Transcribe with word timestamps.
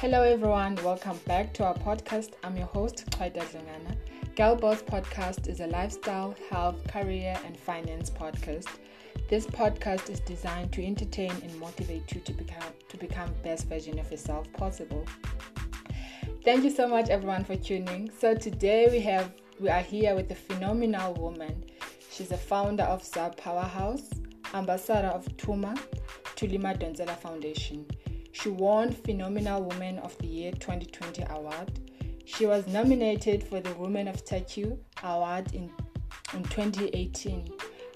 Hello, 0.00 0.22
everyone. 0.22 0.76
Welcome 0.76 1.20
back 1.26 1.52
to 1.52 1.64
our 1.66 1.74
podcast. 1.74 2.30
I'm 2.42 2.56
your 2.56 2.68
host, 2.68 3.04
Kwaida 3.10 3.42
Dlungana. 3.42 3.98
Girl 4.34 4.56
Boss 4.56 4.80
Podcast 4.80 5.46
is 5.46 5.60
a 5.60 5.66
lifestyle, 5.66 6.34
health, 6.48 6.82
career, 6.88 7.38
and 7.44 7.54
finance 7.54 8.08
podcast. 8.08 8.78
This 9.28 9.46
podcast 9.46 10.08
is 10.08 10.20
designed 10.20 10.72
to 10.72 10.82
entertain 10.82 11.32
and 11.42 11.54
motivate 11.60 12.10
you 12.14 12.22
to 12.22 12.32
become 12.32 12.72
to 12.88 12.96
become 12.96 13.30
best 13.44 13.68
version 13.68 13.98
of 13.98 14.10
yourself 14.10 14.50
possible. 14.54 15.04
Thank 16.46 16.64
you 16.64 16.70
so 16.70 16.88
much, 16.88 17.10
everyone, 17.10 17.44
for 17.44 17.56
tuning. 17.56 18.10
So 18.18 18.34
today 18.34 18.88
we 18.90 19.00
have 19.00 19.30
we 19.60 19.68
are 19.68 19.82
here 19.82 20.14
with 20.14 20.30
a 20.30 20.34
phenomenal 20.34 21.12
woman. 21.12 21.62
She's 22.10 22.30
a 22.30 22.38
founder 22.38 22.84
of 22.84 23.04
Za 23.04 23.34
Powerhouse, 23.36 24.08
ambassador 24.54 25.08
of 25.08 25.26
Tuma, 25.36 25.78
Tulima 26.36 26.74
Donzela 26.80 27.18
Foundation. 27.18 27.84
She 28.32 28.48
won 28.48 28.92
Phenomenal 28.92 29.62
Woman 29.64 29.98
of 29.98 30.16
the 30.18 30.26
Year 30.26 30.52
2020 30.52 31.24
award. 31.30 31.80
She 32.24 32.46
was 32.46 32.66
nominated 32.66 33.42
for 33.42 33.60
the 33.60 33.72
Women 33.74 34.08
of 34.08 34.18
Statue 34.18 34.76
award 35.02 35.52
in, 35.54 35.70
in 36.34 36.44
2018 36.44 37.52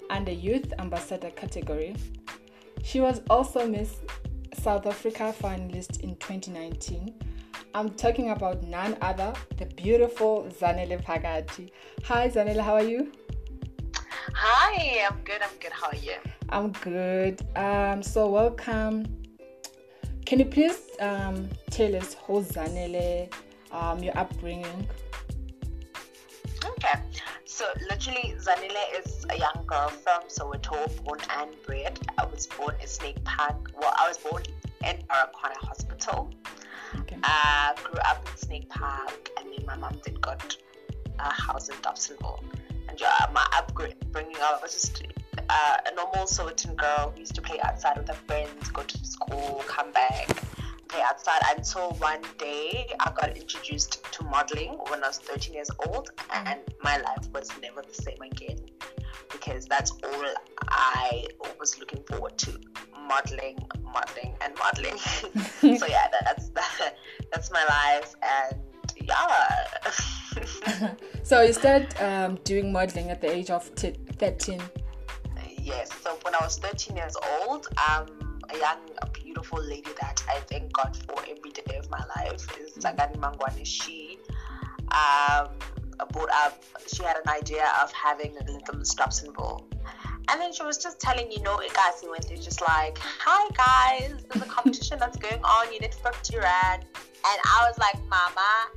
and 0.09 0.25
the 0.25 0.33
Youth 0.33 0.73
Ambassador 0.79 1.31
category. 1.31 1.95
She 2.83 2.99
was 2.99 3.21
also 3.29 3.67
Miss 3.67 3.95
South 4.53 4.85
Africa 4.85 5.33
finalist 5.41 6.01
in 6.01 6.15
2019. 6.17 7.13
I'm 7.73 7.89
talking 7.91 8.29
about 8.29 8.63
none 8.63 8.97
other, 9.01 9.33
the 9.57 9.65
beautiful 9.65 10.47
Zanele 10.59 11.03
Phakathi. 11.03 11.71
Hi 12.03 12.29
Zanele, 12.29 12.61
how 12.61 12.75
are 12.75 12.83
you? 12.83 13.11
Hi, 14.33 15.05
I'm 15.09 15.21
good. 15.23 15.41
I'm 15.41 15.57
good. 15.59 15.71
How 15.71 15.87
are 15.87 15.95
you? 15.95 16.13
I'm 16.49 16.71
good. 16.71 17.41
Um, 17.55 18.01
so 18.03 18.27
welcome. 18.27 19.05
Can 20.25 20.39
you 20.39 20.45
please 20.45 20.81
um, 20.99 21.47
tell 21.69 21.95
us 21.95 22.15
who 22.25 22.41
Zanele, 22.41 23.31
um, 23.71 24.01
your 24.01 24.17
upbringing? 24.17 24.87
Okay, 26.65 26.99
so 27.45 27.65
literally, 27.87 28.33
Zanele 28.39 28.99
is 28.99 29.23
a 29.29 29.37
young 29.37 29.63
girl 29.67 29.89
from 29.89 30.23
Soweto, 30.27 31.03
born 31.03 31.19
and 31.37 31.51
bred. 31.67 31.99
I 32.17 32.25
was 32.25 32.47
born 32.47 32.75
in 32.81 32.87
Snake 32.87 33.23
Park. 33.23 33.71
Well, 33.79 33.93
I 33.95 34.07
was 34.07 34.17
born 34.17 34.41
in 34.83 34.97
Baragwanath 35.07 35.67
Hospital. 35.67 36.31
Okay. 37.01 37.17
Uh, 37.23 37.73
grew 37.83 37.99
up 38.01 38.27
in 38.27 38.37
Snake 38.37 38.67
Park, 38.69 39.29
and 39.37 39.49
then 39.55 39.63
my 39.67 39.77
mom 39.77 39.99
did 40.03 40.19
got 40.21 40.57
a 41.19 41.33
house 41.33 41.69
in 41.69 41.75
Dobsonville. 41.77 42.43
And 42.89 42.99
yeah, 42.99 43.27
my 43.31 43.45
upbringing, 43.53 43.95
I 44.15 44.57
was 44.59 44.73
just 44.73 45.03
uh, 45.49 45.77
a 45.85 45.95
normal 45.95 46.25
Sowetan 46.25 46.75
girl 46.75 47.11
who 47.13 47.19
used 47.21 47.35
to 47.35 47.41
play 47.41 47.59
outside 47.61 47.97
with 47.97 48.07
her 48.07 48.13
friends, 48.27 48.69
go 48.69 48.83
to 48.83 48.97
school, 49.05 49.63
come 49.67 49.91
back, 49.91 50.27
play 50.87 51.01
outside 51.01 51.41
until 51.55 51.91
one 51.93 52.21
day 52.37 52.87
I 52.99 53.11
got 53.11 53.37
introduced 53.37 54.03
to 54.13 54.23
modeling 54.25 54.77
when 54.89 55.03
I 55.03 55.07
was 55.07 55.17
13 55.19 55.53
years 55.53 55.69
old, 55.87 56.09
and 56.33 56.59
my 56.83 56.97
life 56.97 57.27
was 57.33 57.49
never 57.61 57.81
the 57.81 57.93
same 57.93 58.21
again 58.21 58.59
because 59.31 59.65
that's 59.65 59.91
all 59.91 60.25
I 60.69 61.27
was 61.59 61.79
looking 61.79 62.03
forward 62.03 62.37
to 62.39 62.59
modeling, 63.07 63.57
modeling, 63.83 64.35
and 64.41 64.53
modeling. 64.57 64.97
so 65.77 65.85
yeah, 65.87 66.07
that's 66.23 66.49
that, 66.49 66.95
that's 67.31 67.51
my 67.51 67.63
life, 67.65 68.15
and 68.23 68.59
yeah. 69.01 70.95
so 71.23 71.41
you 71.41 71.53
started 71.53 71.93
um, 72.01 72.39
doing 72.43 72.71
modeling 72.71 73.09
at 73.09 73.21
the 73.21 73.31
age 73.31 73.49
of 73.49 73.73
t- 73.75 73.95
13 74.17 74.61
yes. 75.65 75.89
So 76.03 76.17
when 76.21 76.35
I 76.35 76.39
was 76.41 76.57
13 76.59 76.95
years 76.95 77.15
old, 77.41 77.67
um, 77.89 78.39
a 78.49 78.57
young, 78.57 78.79
a 79.01 79.09
beautiful 79.09 79.61
lady 79.61 79.91
that 79.99 80.23
I 80.29 80.39
thank 80.41 80.71
God 80.73 80.95
for 81.07 81.21
every 81.29 81.51
day 81.51 81.77
of 81.77 81.89
my 81.89 82.03
life 82.15 82.47
is 82.59 82.77
Sagani 82.77 83.17
Mangwane. 83.17 83.65
She 83.65 84.19
um, 84.91 85.49
brought 86.11 86.29
up, 86.31 86.63
she 86.87 87.03
had 87.03 87.17
an 87.17 87.29
idea 87.29 87.67
of 87.81 87.91
having 87.91 88.35
a 88.37 88.43
little 88.51 88.75
Dobsonville. 88.75 89.25
And 89.27 89.35
ball 89.35 89.67
and 90.29 90.41
then 90.41 90.53
she 90.53 90.63
was 90.63 90.77
just 90.77 90.99
telling, 90.99 91.31
you 91.31 91.41
know, 91.41 91.57
it 91.59 91.73
guys 91.73 92.01
who 92.01 92.11
went 92.11 92.27
there 92.27 92.37
just 92.37 92.61
like, 92.61 92.97
hi 92.99 93.49
guys, 93.55 94.23
there's 94.29 94.43
a 94.43 94.49
competition 94.49 94.97
that's 94.99 95.17
going 95.17 95.43
on, 95.43 95.73
you 95.73 95.79
need 95.79 95.93
50 95.93 96.37
rand. 96.37 96.83
And 96.83 97.39
I 97.45 97.67
was 97.67 97.77
like, 97.77 97.97
Mama, 98.09 98.69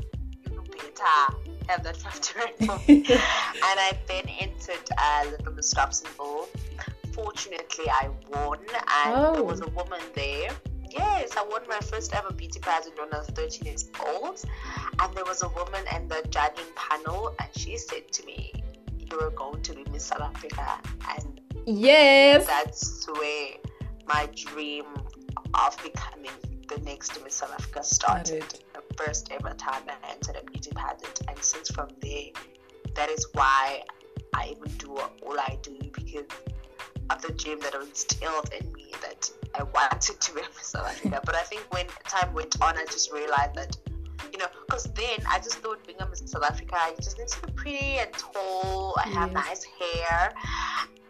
you 0.50 0.62
better 0.70 1.68
have 1.68 1.82
that 1.82 1.96
50 1.96 2.38
rand 2.38 2.52
for 2.58 2.78
me. 2.86 3.04
and 3.08 3.78
I 3.80 3.98
then 4.06 4.24
entered 4.40 4.88
uh, 4.96 5.24
Little 5.30 5.52
Miss 5.52 5.72
Dobsonville 5.74 6.48
unfortunately, 7.18 7.86
I 7.88 8.10
won, 8.28 8.58
and 8.60 9.14
oh. 9.14 9.32
there 9.34 9.42
was 9.42 9.60
a 9.60 9.68
woman 9.68 10.00
there. 10.14 10.50
Yes, 10.90 11.36
I 11.36 11.44
won 11.44 11.62
my 11.68 11.78
first 11.80 12.14
ever 12.14 12.32
beauty 12.32 12.60
pageant 12.60 12.98
when 12.98 13.12
I 13.12 13.18
was 13.18 13.28
13 13.28 13.66
years 13.66 13.90
old, 14.06 14.42
and 14.98 15.14
there 15.14 15.24
was 15.24 15.42
a 15.42 15.48
woman 15.48 15.82
in 15.94 16.08
the 16.08 16.24
judging 16.30 16.64
panel, 16.76 17.34
and 17.38 17.48
she 17.56 17.76
said 17.76 18.10
to 18.12 18.24
me, 18.24 18.52
"You 19.10 19.20
are 19.20 19.30
going 19.30 19.62
to 19.62 19.74
be 19.74 19.84
Miss 19.90 20.04
South 20.04 20.22
Africa," 20.22 20.80
and 21.16 21.40
yes, 21.66 22.46
that's 22.46 23.06
where 23.06 23.50
my 24.06 24.28
dream 24.34 24.86
of 25.54 25.76
becoming 25.82 26.38
the 26.68 26.78
next 26.84 27.22
Miss 27.22 27.34
South 27.34 27.52
Africa 27.52 27.82
started. 27.82 28.44
The 28.72 28.82
first 28.96 29.30
ever 29.30 29.50
time 29.54 29.82
I 29.88 30.10
entered 30.10 30.36
a 30.36 30.50
beauty 30.50 30.70
pageant, 30.74 31.20
and 31.28 31.38
since 31.42 31.70
from 31.70 31.88
there, 32.00 32.30
that 32.94 33.10
is 33.10 33.26
why 33.32 33.82
I 34.32 34.54
even 34.56 34.72
do 34.78 34.96
all 34.96 35.38
I 35.38 35.58
do 35.62 35.76
because 35.92 36.24
of 37.10 37.22
the 37.22 37.32
dream 37.32 37.60
that 37.60 37.78
was 37.78 37.88
instilled 37.88 38.50
in 38.58 38.72
me 38.72 38.92
that 39.02 39.30
I 39.54 39.62
wanted 39.62 40.20
to 40.20 40.34
be 40.34 40.40
Miss 40.56 40.68
South 40.68 40.86
Africa. 40.86 41.20
but 41.24 41.34
I 41.34 41.42
think 41.42 41.64
when 41.70 41.86
time 42.04 42.32
went 42.34 42.60
on, 42.60 42.76
I 42.76 42.84
just 42.86 43.12
realized 43.12 43.54
that, 43.54 43.76
you 44.32 44.38
know, 44.38 44.46
because 44.66 44.84
then 44.84 45.18
I 45.28 45.38
just 45.38 45.56
thought 45.56 45.84
being 45.86 46.00
a 46.00 46.08
Miss 46.08 46.22
South 46.26 46.44
Africa, 46.44 46.76
you 46.90 46.96
just 46.96 47.18
need 47.18 47.28
to 47.28 47.46
be 47.46 47.52
pretty 47.52 47.98
and 47.98 48.12
tall, 48.12 48.94
I 49.04 49.08
have 49.08 49.32
nice 49.32 49.64
hair. 49.64 50.34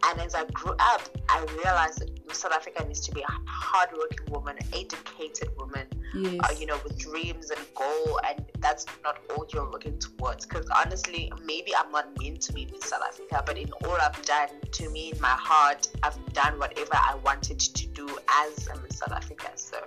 And 0.05 0.21
as 0.21 0.35
I 0.35 0.45
grew 0.47 0.73
up, 0.79 1.03
I 1.29 1.45
realized 1.65 2.01
that 2.01 2.19
South 2.35 2.53
Africa 2.53 2.85
needs 2.87 3.01
to 3.01 3.13
be 3.13 3.21
a 3.23 3.33
hardworking 3.47 4.31
woman, 4.31 4.57
educated 4.73 5.49
woman, 5.57 5.87
yes. 6.15 6.41
uh, 6.45 6.55
you 6.59 6.67
know, 6.67 6.79
with 6.85 6.99
dreams 6.99 7.51
and 7.51 7.61
goal, 7.75 8.21
and 8.27 8.45
that's 8.61 8.87
not 9.03 9.19
all 9.31 9.47
you're 9.53 9.69
looking 9.69 9.99
towards. 9.99 10.47
Because 10.47 10.67
honestly, 10.77 11.33
maybe 11.45 11.73
I'm 11.77 11.91
not 11.91 12.09
meant 12.21 12.41
to 12.43 12.53
be 12.53 12.63
in 12.63 12.81
South 12.81 13.03
Africa, 13.07 13.43
but 13.45 13.59
in 13.59 13.71
all 13.85 13.97
I've 14.01 14.21
done, 14.23 14.49
to 14.73 14.91
me, 14.91 15.13
in 15.13 15.21
my 15.21 15.29
heart, 15.29 15.89
I've 16.03 16.19
done 16.33 16.59
whatever 16.59 16.95
I 16.95 17.17
wanted 17.25 17.59
to 17.59 17.87
do 17.89 18.07
as 18.47 18.69
a 18.69 18.81
Miss 18.81 18.99
South 18.99 19.13
Africa. 19.13 19.51
So, 19.57 19.79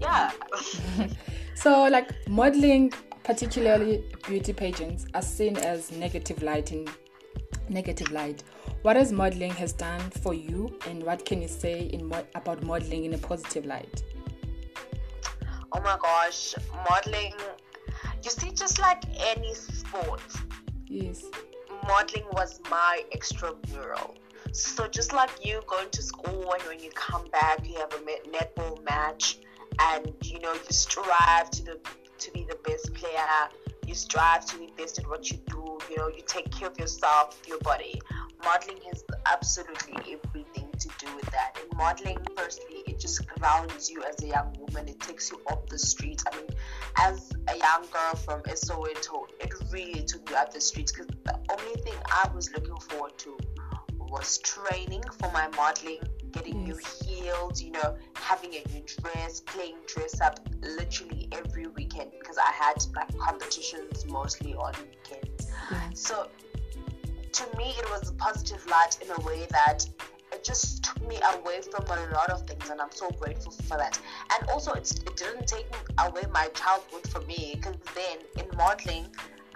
yeah. 0.00 0.30
so, 1.54 1.88
like 1.88 2.28
modeling, 2.28 2.92
particularly 3.24 4.04
beauty 4.26 4.52
pageants, 4.52 5.06
are 5.14 5.22
seen 5.22 5.56
as 5.56 5.90
negative 5.90 6.42
light 6.42 6.72
in 6.72 6.86
negative 7.70 8.10
light. 8.10 8.42
What 8.82 8.96
has 8.96 9.12
modeling 9.12 9.52
has 9.52 9.72
done 9.72 10.00
for 10.22 10.34
you, 10.34 10.78
and 10.86 11.02
what 11.02 11.24
can 11.24 11.42
you 11.42 11.48
say 11.48 11.82
in 11.82 12.06
mo- 12.06 12.26
about 12.34 12.62
modeling 12.62 13.04
in 13.04 13.14
a 13.14 13.18
positive 13.18 13.66
light? 13.66 14.02
Oh 15.72 15.80
my 15.80 15.98
gosh, 16.00 16.54
modeling. 16.88 17.34
You 18.22 18.30
see, 18.30 18.50
just 18.50 18.78
like 18.78 19.02
any 19.18 19.54
sport, 19.54 20.22
yes, 20.86 21.24
modeling 21.86 22.26
was 22.32 22.60
my 22.70 23.02
extramural. 23.14 24.16
So 24.52 24.88
just 24.88 25.12
like 25.12 25.30
you 25.44 25.60
going 25.66 25.90
to 25.90 26.02
school 26.02 26.52
and 26.52 26.62
when 26.62 26.80
you 26.80 26.90
come 26.94 27.28
back, 27.30 27.68
you 27.68 27.76
have 27.76 27.92
a 27.92 27.98
netball 28.30 28.82
match, 28.84 29.38
and 29.80 30.12
you 30.24 30.40
know 30.40 30.54
you 30.54 30.70
strive 30.70 31.50
to 31.50 31.64
the 31.64 31.80
to 32.18 32.30
be 32.32 32.44
the 32.48 32.56
best 32.64 32.94
player. 32.94 33.48
You 33.88 33.94
strive 33.94 34.44
to 34.44 34.58
be 34.58 34.70
best 34.76 34.98
at 34.98 35.08
what 35.08 35.30
you 35.30 35.38
do. 35.48 35.78
You 35.90 35.96
know 35.96 36.08
you 36.08 36.22
take 36.26 36.50
care 36.50 36.68
of 36.68 36.78
yourself, 36.78 37.40
your 37.48 37.58
body. 37.60 37.98
Modeling 38.44 38.82
has 38.92 39.02
absolutely 39.24 39.94
everything 40.12 40.68
to 40.78 40.88
do 40.98 41.06
with 41.16 41.24
that. 41.30 41.56
In 41.62 41.74
modeling, 41.74 42.18
firstly, 42.36 42.82
it 42.86 43.00
just 43.00 43.26
grounds 43.26 43.88
you 43.88 44.02
as 44.02 44.22
a 44.22 44.26
young 44.26 44.54
woman. 44.58 44.88
It 44.88 45.00
takes 45.00 45.30
you 45.30 45.40
off 45.50 45.66
the 45.68 45.78
streets. 45.78 46.22
I 46.30 46.36
mean, 46.36 46.50
as 46.98 47.32
a 47.48 47.56
young 47.56 47.86
girl 47.90 48.14
from 48.14 48.42
Soweto, 48.42 49.26
it 49.40 49.54
really 49.72 50.04
took 50.04 50.28
me 50.28 50.36
off 50.36 50.52
the 50.52 50.60
streets 50.60 50.92
because 50.92 51.06
the 51.24 51.38
only 51.50 51.80
thing 51.80 51.94
I 52.12 52.28
was 52.34 52.52
looking 52.52 52.76
forward 52.76 53.16
to 53.20 53.38
was 53.98 54.36
training 54.38 55.04
for 55.18 55.32
my 55.32 55.48
modeling, 55.56 56.00
getting 56.32 56.66
yes. 56.66 57.04
new 57.06 57.14
heels, 57.14 57.62
you 57.62 57.70
know, 57.72 57.96
having 58.14 58.54
a 58.54 58.62
new 58.72 58.82
dress, 58.86 59.40
playing 59.40 59.76
dress 59.86 60.20
up 60.20 60.40
literally 60.62 61.28
every 61.32 61.66
weekend 61.68 62.10
because 62.18 62.38
I 62.38 62.50
had 62.52 62.84
like 62.94 63.16
competitions 63.18 64.06
mostly 64.06 64.54
on 64.54 64.72
weekends. 64.90 65.50
Yes. 65.70 66.00
So 66.00 66.28
to 67.32 67.56
me, 67.56 67.74
it 67.78 67.88
was 67.90 68.10
a 68.10 68.14
positive 68.14 68.64
light 68.66 68.98
in 69.02 69.10
a 69.10 69.26
way 69.26 69.46
that 69.50 69.86
it 70.32 70.44
just 70.44 70.84
took 70.84 71.00
me 71.08 71.18
away 71.34 71.60
from 71.62 71.84
a 71.86 72.12
lot 72.12 72.30
of 72.30 72.46
things, 72.46 72.68
and 72.70 72.80
I'm 72.80 72.92
so 72.92 73.10
grateful 73.10 73.52
for 73.52 73.76
that. 73.76 73.98
And 74.38 74.48
also, 74.50 74.72
it 74.72 74.92
didn't 75.16 75.46
take 75.46 75.66
away 75.98 76.22
my 76.32 76.48
childhood 76.48 77.08
from 77.08 77.26
me 77.26 77.54
because 77.56 77.76
then 77.94 78.18
in 78.36 78.56
modeling, 78.56 79.06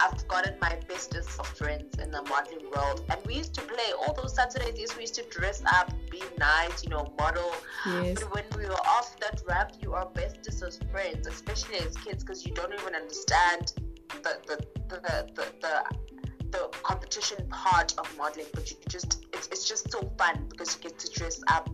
I've 0.03 0.27
gotten 0.27 0.55
my 0.59 0.77
bestest 0.87 1.39
of 1.39 1.47
friends 1.47 1.97
in 1.97 2.11
the 2.11 2.21
modeling 2.23 2.69
world, 2.75 3.05
and 3.09 3.19
we 3.25 3.35
used 3.35 3.53
to 3.55 3.61
play 3.61 3.93
all 3.97 4.13
those 4.13 4.35
Saturdays. 4.35 4.95
We 4.97 5.03
used 5.03 5.15
to 5.15 5.23
dress 5.29 5.63
up, 5.65 5.93
be 6.11 6.21
nice, 6.37 6.83
you 6.83 6.89
know, 6.89 7.13
model. 7.17 7.53
Yes. 7.85 8.19
But 8.19 8.35
when 8.35 8.43
we 8.57 8.65
were 8.67 8.85
off 8.85 9.17
that 9.21 9.41
ramp, 9.47 9.71
you 9.81 9.93
are 9.93 10.05
bestest 10.07 10.61
of 10.61 10.75
friends, 10.91 11.25
especially 11.27 11.77
as 11.77 11.95
kids, 11.95 12.23
because 12.23 12.45
you 12.45 12.53
don't 12.53 12.73
even 12.73 12.95
understand 12.95 13.73
the 14.09 14.39
the 14.45 14.57
the 14.89 14.99
the, 14.99 15.27
the, 15.35 15.45
the 15.61 15.83
the 16.51 16.69
competition 16.83 17.47
part 17.49 17.93
of 17.97 18.17
modeling, 18.17 18.47
but 18.53 18.69
you 18.69 18.77
just 18.89 19.25
it's, 19.31 19.47
it's 19.47 19.67
just 19.67 19.89
so 19.89 20.11
fun 20.17 20.47
because 20.49 20.75
you 20.75 20.89
get 20.89 20.99
to 20.99 21.09
dress 21.11 21.41
up, 21.47 21.69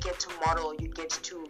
get 0.00 0.18
to 0.20 0.30
model, 0.46 0.74
you 0.78 0.88
get 0.88 1.10
to 1.10 1.46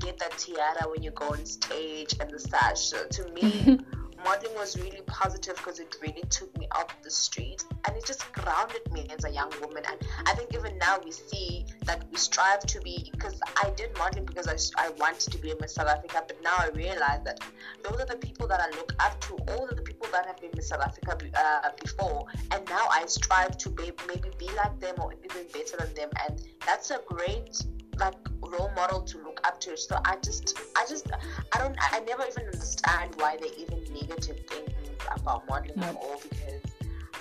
get 0.00 0.18
that 0.18 0.36
tiara 0.36 0.88
when 0.90 1.02
you 1.02 1.10
go 1.12 1.28
on 1.28 1.46
stage 1.46 2.14
and 2.20 2.30
the 2.30 2.38
sash. 2.38 2.80
So 2.80 3.06
to 3.06 3.32
me, 3.32 3.78
modeling 4.24 4.54
was 4.56 4.78
really 4.78 5.02
positive 5.06 5.56
because 5.56 5.80
it 5.80 5.96
really 6.00 6.22
took 6.30 6.56
me 6.58 6.66
off 6.72 6.88
the 7.02 7.10
street 7.10 7.64
and 7.86 7.96
it 7.96 8.04
just 8.06 8.30
grounded 8.32 8.80
me 8.92 9.06
as 9.16 9.24
a 9.24 9.30
young 9.30 9.52
woman. 9.60 9.82
And 9.88 9.98
I 10.26 10.34
think 10.34 10.54
even 10.54 10.78
now 10.78 10.98
we 11.04 11.10
see 11.10 11.66
that 11.84 12.04
we 12.10 12.16
strive 12.16 12.60
to 12.60 12.80
be, 12.80 13.08
because 13.12 13.40
I 13.56 13.70
did 13.76 13.96
modeling 13.98 14.26
because 14.26 14.48
I, 14.48 14.86
I 14.86 14.90
wanted 14.90 15.32
to 15.32 15.38
be 15.38 15.50
in 15.50 15.56
Miss 15.60 15.74
South 15.74 15.88
Africa, 15.88 16.24
but 16.26 16.36
now 16.42 16.54
I 16.58 16.68
realize 16.74 17.20
that 17.24 17.40
those 17.82 18.00
are 18.00 18.06
the 18.06 18.16
people 18.16 18.46
that 18.48 18.60
I 18.60 18.70
look 18.76 18.94
up 19.00 19.20
to, 19.22 19.34
all 19.52 19.68
of 19.68 19.76
the 19.76 19.82
people 19.82 20.06
that 20.12 20.26
have 20.26 20.40
been 20.40 20.50
Miss 20.54 20.68
South 20.68 20.82
Africa 20.82 21.16
uh, 21.34 21.70
before, 21.80 22.26
and 22.50 22.68
now 22.68 22.86
I 22.90 23.04
strive 23.06 23.56
to 23.58 23.70
be, 23.70 23.92
maybe 24.06 24.28
be 24.38 24.48
like 24.56 24.78
them 24.80 24.96
or 25.00 25.12
even 25.24 25.46
better 25.52 25.76
than 25.78 25.94
them. 25.94 26.10
And 26.28 26.40
that's 26.66 26.90
a 26.90 27.00
great 27.06 27.62
like 27.98 28.14
role 28.40 28.70
model 28.74 29.02
to 29.02 29.18
look 29.18 29.40
up 29.44 29.60
to. 29.60 29.76
So 29.76 29.98
I 30.04 30.16
just, 30.22 30.58
I 30.76 30.84
just, 30.88 31.10
I 31.54 31.58
don't, 31.58 31.76
I 31.80 32.00
never 32.00 32.24
even 32.28 32.46
understand 32.46 33.14
why 33.16 33.36
they 33.40 33.50
even 33.58 33.84
negative 33.92 34.40
things 34.48 34.70
about 35.14 35.48
modeling 35.48 35.82
at 35.82 35.96
all 35.96 36.20
because 36.28 36.60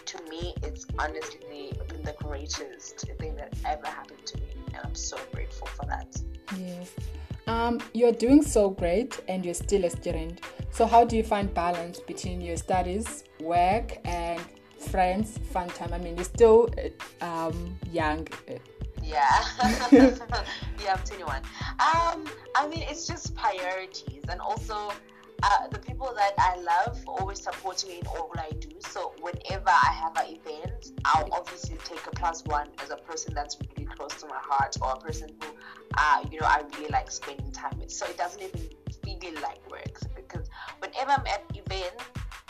to 0.06 0.22
me, 0.30 0.54
it's 0.64 0.86
honestly 1.00 1.72
been 1.88 2.04
the 2.04 2.16
greatest 2.22 3.00
thing 3.18 3.36
that 3.36 3.54
ever 3.66 3.88
happened 3.88 4.26
to 4.26 4.38
me, 4.38 4.48
and 4.74 4.78
I'm 4.84 4.96
so 4.96 5.18
grateful 5.32 5.68
for 5.68 5.86
that. 5.86 6.08
Yes. 6.58 6.92
Um, 7.48 7.80
you're 7.94 8.12
doing 8.12 8.44
so 8.44 8.70
great 8.70 9.20
and 9.28 9.44
you're 9.44 9.54
still 9.54 9.86
a 9.86 9.90
student. 9.90 10.42
So, 10.72 10.86
how 10.86 11.06
do 11.06 11.16
you 11.16 11.24
find 11.24 11.54
balance 11.54 12.00
between 12.00 12.42
your 12.42 12.58
studies, 12.58 13.24
work, 13.40 13.98
and 14.06 14.42
friends, 14.80 15.38
fun 15.52 15.70
time? 15.70 15.94
I 15.94 15.98
mean, 15.98 16.16
you're 16.16 16.26
still 16.26 16.70
um, 17.22 17.78
young. 17.92 18.28
Yeah. 19.04 19.44
yeah, 19.92 20.94
I'm 20.94 21.04
21. 21.04 21.38
Um, 21.80 22.26
I 22.56 22.68
mean, 22.68 22.84
it's 22.90 23.08
just 23.08 23.36
priorities 23.36 24.24
and 24.30 24.40
also 24.40 24.92
uh, 25.44 25.68
the 25.72 25.80
people 25.80 26.14
that 26.16 26.34
I 26.38 26.58
love 26.62 27.00
always 27.08 27.42
support 27.42 27.84
me 27.88 28.00
in 28.00 28.08
all 28.08 28.32
I 28.38 28.52
do. 28.60 28.70
So 28.80 29.14
whenever 29.22 29.70
I 29.70 29.92
have 29.94 30.16
an 30.18 30.36
event, 30.36 30.92
I'll 31.06 31.30
obviously 31.32 31.78
take 31.84 32.06
a 32.08 32.12
plus 32.12 32.44
one 32.46 32.68
as 32.84 32.92
a 32.92 32.98
person 32.98 33.34
that's 33.34 33.58
really 33.60 33.86
close 33.86 34.14
to 34.22 34.28
my 34.28 34.40
heart 34.40 34.78
or 34.82 34.92
a 34.92 34.98
person 34.98 35.30
who, 35.42 35.48
uh, 35.98 36.24
you 36.32 36.40
know, 36.40 36.48
I 36.48 36.64
really 36.78 36.90
like 36.90 37.10
spending 37.12 37.52
time 37.52 37.80
with. 37.80 37.92
So 37.92 38.06
it 38.06 38.18
doesn't 38.18 38.42
even 38.42 38.70
feel 39.22 39.42
like 39.42 39.60
work 39.70 40.00
because 40.16 40.50
whenever 40.80 41.12
I'm 41.12 41.26
at 41.28 41.44
events, 41.54 42.04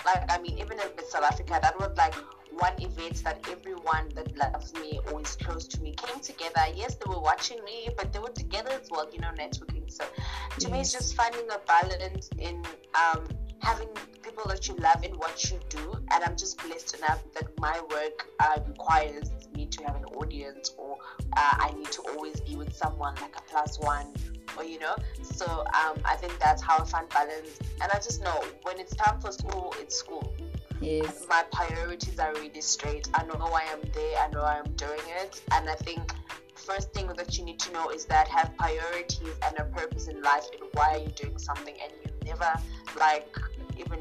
like 0.06 0.32
I 0.32 0.40
mean, 0.42 0.58
even 0.58 0.80
in 0.80 1.10
South 1.10 1.24
Africa, 1.24 1.60
that 1.62 1.78
was 1.80 1.96
like 1.98 2.16
one 2.62 2.80
event 2.80 3.24
that 3.24 3.44
everyone 3.50 4.10
that 4.16 4.38
loves 4.38 4.74
me 4.76 5.00
or 5.12 5.22
is 5.22 5.36
close 5.36 5.68
to 5.68 5.82
me 5.82 5.94
came 5.94 6.20
together. 6.20 6.62
Yes, 6.76 6.96
they 6.96 7.10
were 7.10 7.20
watching 7.20 7.64
me, 7.64 7.90
but 7.98 8.14
they 8.14 8.20
were 8.20 8.30
together 8.30 8.70
as 8.70 8.90
well, 8.92 9.08
you 9.12 9.20
know, 9.20 9.32
networking. 9.38 9.92
So 9.92 10.06
to 10.06 10.62
yes. 10.62 10.72
me, 10.72 10.80
it's 10.82 10.92
just 10.92 11.16
finding 11.16 11.50
a 11.50 11.60
balance 11.68 12.30
in 12.38 12.64
um, 12.94 13.28
having 13.60 13.90
people 14.22 14.46
that 14.48 14.68
you 14.68 14.76
love 14.76 15.04
in 15.04 15.12
what 15.14 15.50
you 15.50 15.60
do. 15.70 15.94
And 16.12 16.24
I'm 16.24 16.38
just 16.38 16.62
blessed 16.64 16.98
enough 16.98 17.22
that 17.34 17.48
my 17.60 17.82
work 17.90 18.28
uh, 18.40 18.60
requires 18.68 19.32
me 19.56 19.66
to 19.66 19.84
have 19.84 19.96
an 19.96 20.06
audience 20.06 20.74
or 20.78 20.98
uh, 21.36 21.56
I 21.60 21.74
need 21.76 21.92
to 21.92 22.02
always 22.14 22.40
be 22.42 22.56
with 22.56 22.74
someone 22.76 23.16
like 23.16 23.36
a 23.36 23.42
plus 23.50 23.80
one 23.80 24.14
or 24.58 24.66
you 24.66 24.80
know 24.80 24.96
so 25.22 25.46
um, 25.74 25.98
i 26.04 26.16
think 26.16 26.38
that's 26.40 26.62
how 26.62 26.78
i 26.78 26.84
find 26.84 27.08
balance 27.10 27.60
and 27.82 27.90
i 27.94 27.96
just 27.96 28.22
know 28.22 28.44
when 28.64 28.78
it's 28.80 28.96
time 28.96 29.20
for 29.20 29.32
school 29.32 29.74
it's 29.80 29.96
school 29.96 30.34
Yes. 30.82 31.28
My 31.30 31.44
priorities 31.52 32.18
are 32.20 32.34
really 32.34 32.62
straight. 32.62 33.08
I 33.14 33.24
know 33.26 33.36
why 33.36 33.66
I'm 33.72 33.82
there. 33.94 34.18
I 34.20 34.30
know 34.32 34.42
why 34.42 34.60
I'm 34.64 34.72
doing 34.74 35.00
it. 35.22 35.42
And 35.52 35.70
I 35.70 35.76
think 35.76 36.12
first 36.56 36.92
thing 36.92 37.08
that 37.08 37.38
you 37.38 37.46
need 37.46 37.60
to 37.60 37.72
know 37.72 37.90
is 37.90 38.06
that 38.06 38.28
have 38.28 38.56
priorities 38.58 39.36
and 39.46 39.58
a 39.60 39.66
purpose 39.66 40.08
in 40.08 40.22
life 40.22 40.46
and 40.54 40.70
why 40.74 40.96
are 40.96 40.98
you 40.98 41.10
doing 41.10 41.38
something 41.38 41.76
and 41.82 41.92
you 42.04 42.12
never 42.30 42.52
like 43.00 43.36
even 43.78 44.00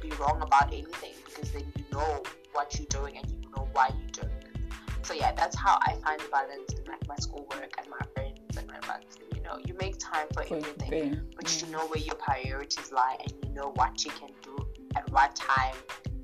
be 0.00 0.10
wrong 0.16 0.40
about 0.42 0.68
anything 0.68 1.12
because 1.24 1.50
then 1.50 1.64
you 1.76 1.84
know 1.92 2.22
what 2.52 2.78
you're 2.78 2.86
doing 2.88 3.16
and 3.18 3.30
you 3.30 3.50
know 3.56 3.68
why 3.72 3.88
you're 3.88 4.24
doing 4.24 4.36
it. 4.42 4.56
So 5.02 5.12
yeah, 5.14 5.32
that's 5.32 5.56
how 5.56 5.78
I 5.82 5.94
find 6.04 6.20
balance 6.30 6.72
in 6.72 6.84
like 6.84 7.06
my 7.06 7.16
schoolwork 7.16 7.74
and 7.78 7.88
my 7.88 8.00
friends 8.14 8.56
and 8.56 8.66
my 8.66 8.80
friends. 8.80 9.18
You 9.34 9.42
know, 9.42 9.58
you 9.64 9.74
make 9.74 9.98
time 9.98 10.26
for, 10.32 10.42
for 10.44 10.56
everything, 10.56 11.20
but 11.36 11.60
you 11.60 11.70
know 11.70 11.86
where 11.86 12.00
your 12.00 12.14
priorities 12.16 12.92
lie 12.92 13.16
and 13.20 13.32
you 13.42 13.54
know 13.54 13.72
what 13.76 14.04
you 14.04 14.10
can 14.12 14.30
do 14.42 14.66
at 14.96 15.10
what 15.10 15.34
time 15.34 15.74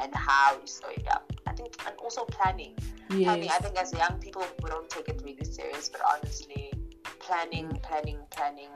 and 0.00 0.14
how 0.14 0.54
you 0.54 0.66
sew 0.66 0.88
it 0.88 1.02
yeah 1.04 1.18
i 1.46 1.52
think 1.52 1.74
and 1.86 1.94
also 1.96 2.24
planning. 2.24 2.74
Yes. 3.10 3.24
planning 3.24 3.50
i 3.50 3.58
think 3.58 3.76
as 3.78 3.92
young 3.92 4.18
people 4.20 4.44
we 4.62 4.70
don't 4.70 4.88
take 4.88 5.08
it 5.08 5.20
really 5.24 5.44
serious 5.44 5.88
but 5.88 6.00
honestly 6.12 6.72
planning 7.18 7.68
planning 7.82 8.18
planning 8.30 8.70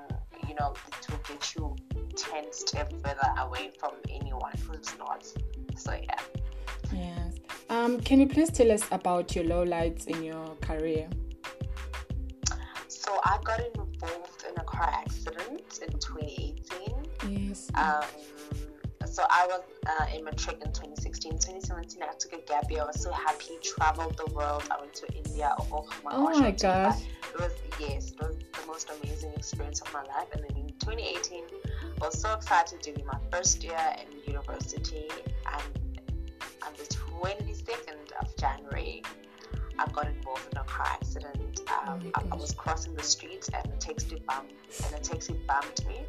you 0.49 0.55
know 0.55 0.75
to 1.03 1.13
get 1.27 1.55
you 1.55 1.77
10 2.17 2.53
steps 2.53 2.95
further 3.03 3.35
away 3.39 3.71
from 3.79 3.93
anyone 4.09 4.53
who's 4.69 4.97
not. 4.99 5.27
So 5.77 5.93
yeah. 5.93 6.21
Yes. 6.93 7.35
Um 7.71 8.01
can 8.01 8.21
you 8.21 8.29
please 8.29 8.51
tell 8.51 8.71
us 8.71 8.85
about 8.93 9.35
your 9.35 9.45
lowlights 9.45 10.07
in 10.07 10.23
your 10.23 10.55
career? 10.61 11.09
So 12.89 13.19
i 13.25 13.39
got 13.45 13.61
involved 13.61 14.45
in 14.49 14.59
a 14.59 14.65
car 14.65 14.91
accident 14.93 15.81
in 15.83 15.93
2018 15.99 17.49
yes. 17.49 17.71
Um 17.75 18.03
so 19.15 19.23
I 19.31 19.47
was 19.47 19.61
uh, 19.87 20.07
in 20.17 20.25
matric 20.25 20.57
in 20.57 20.73
2016. 20.73 21.35
2017, 21.35 22.03
I 22.03 22.13
took 22.19 22.33
a 22.33 22.39
gap 22.49 22.69
year. 22.69 22.83
I 22.83 22.87
was 22.87 23.01
so 23.01 23.13
happy. 23.13 23.59
Traveled 23.63 24.17
the 24.17 24.35
world. 24.35 24.65
I 24.73 24.81
went 24.81 24.93
to 24.95 25.07
India. 25.15 25.55
Oh 25.61 25.87
my, 26.03 26.11
oh 26.13 26.27
gosh, 26.27 26.41
my 26.41 26.51
gosh! 26.51 27.01
It 27.33 27.41
was 27.41 27.53
yes, 27.79 28.11
it 28.11 28.21
was 28.21 28.37
the 28.37 28.67
most 28.67 28.91
amazing 28.91 29.33
experience 29.37 29.81
of 29.83 29.93
my 29.93 30.01
life. 30.01 30.27
And 30.33 30.43
then 30.43 30.57
in 30.57 30.67
2018, 30.81 31.45
I 32.03 32.05
was 32.05 32.21
so 32.21 32.33
excited 32.33 32.83
to 32.83 32.93
be 32.93 33.05
my 33.05 33.17
first 33.31 33.63
year 33.63 33.79
in 34.03 34.33
university. 34.33 35.07
And 35.53 36.01
on 36.67 36.73
the 36.77 36.83
22nd 36.83 38.11
of 38.21 38.37
January, 38.37 39.05
I 39.79 39.87
got 39.93 40.09
involved 40.09 40.49
in 40.51 40.59
a 40.59 40.65
car 40.65 40.89
accident. 40.91 41.61
Um, 41.87 42.03
oh 42.05 42.11
I, 42.17 42.23
I, 42.33 42.37
was 42.37 42.53
crossing 42.53 42.95
the 42.95 43.03
street 43.05 43.49
and 43.55 43.73
a 43.73 43.77
taxi 43.77 44.21
bumped 44.27 44.55
and 44.85 44.95
a 44.97 44.99
taxi 44.99 45.35
bumped 45.47 45.87
me. 45.87 46.01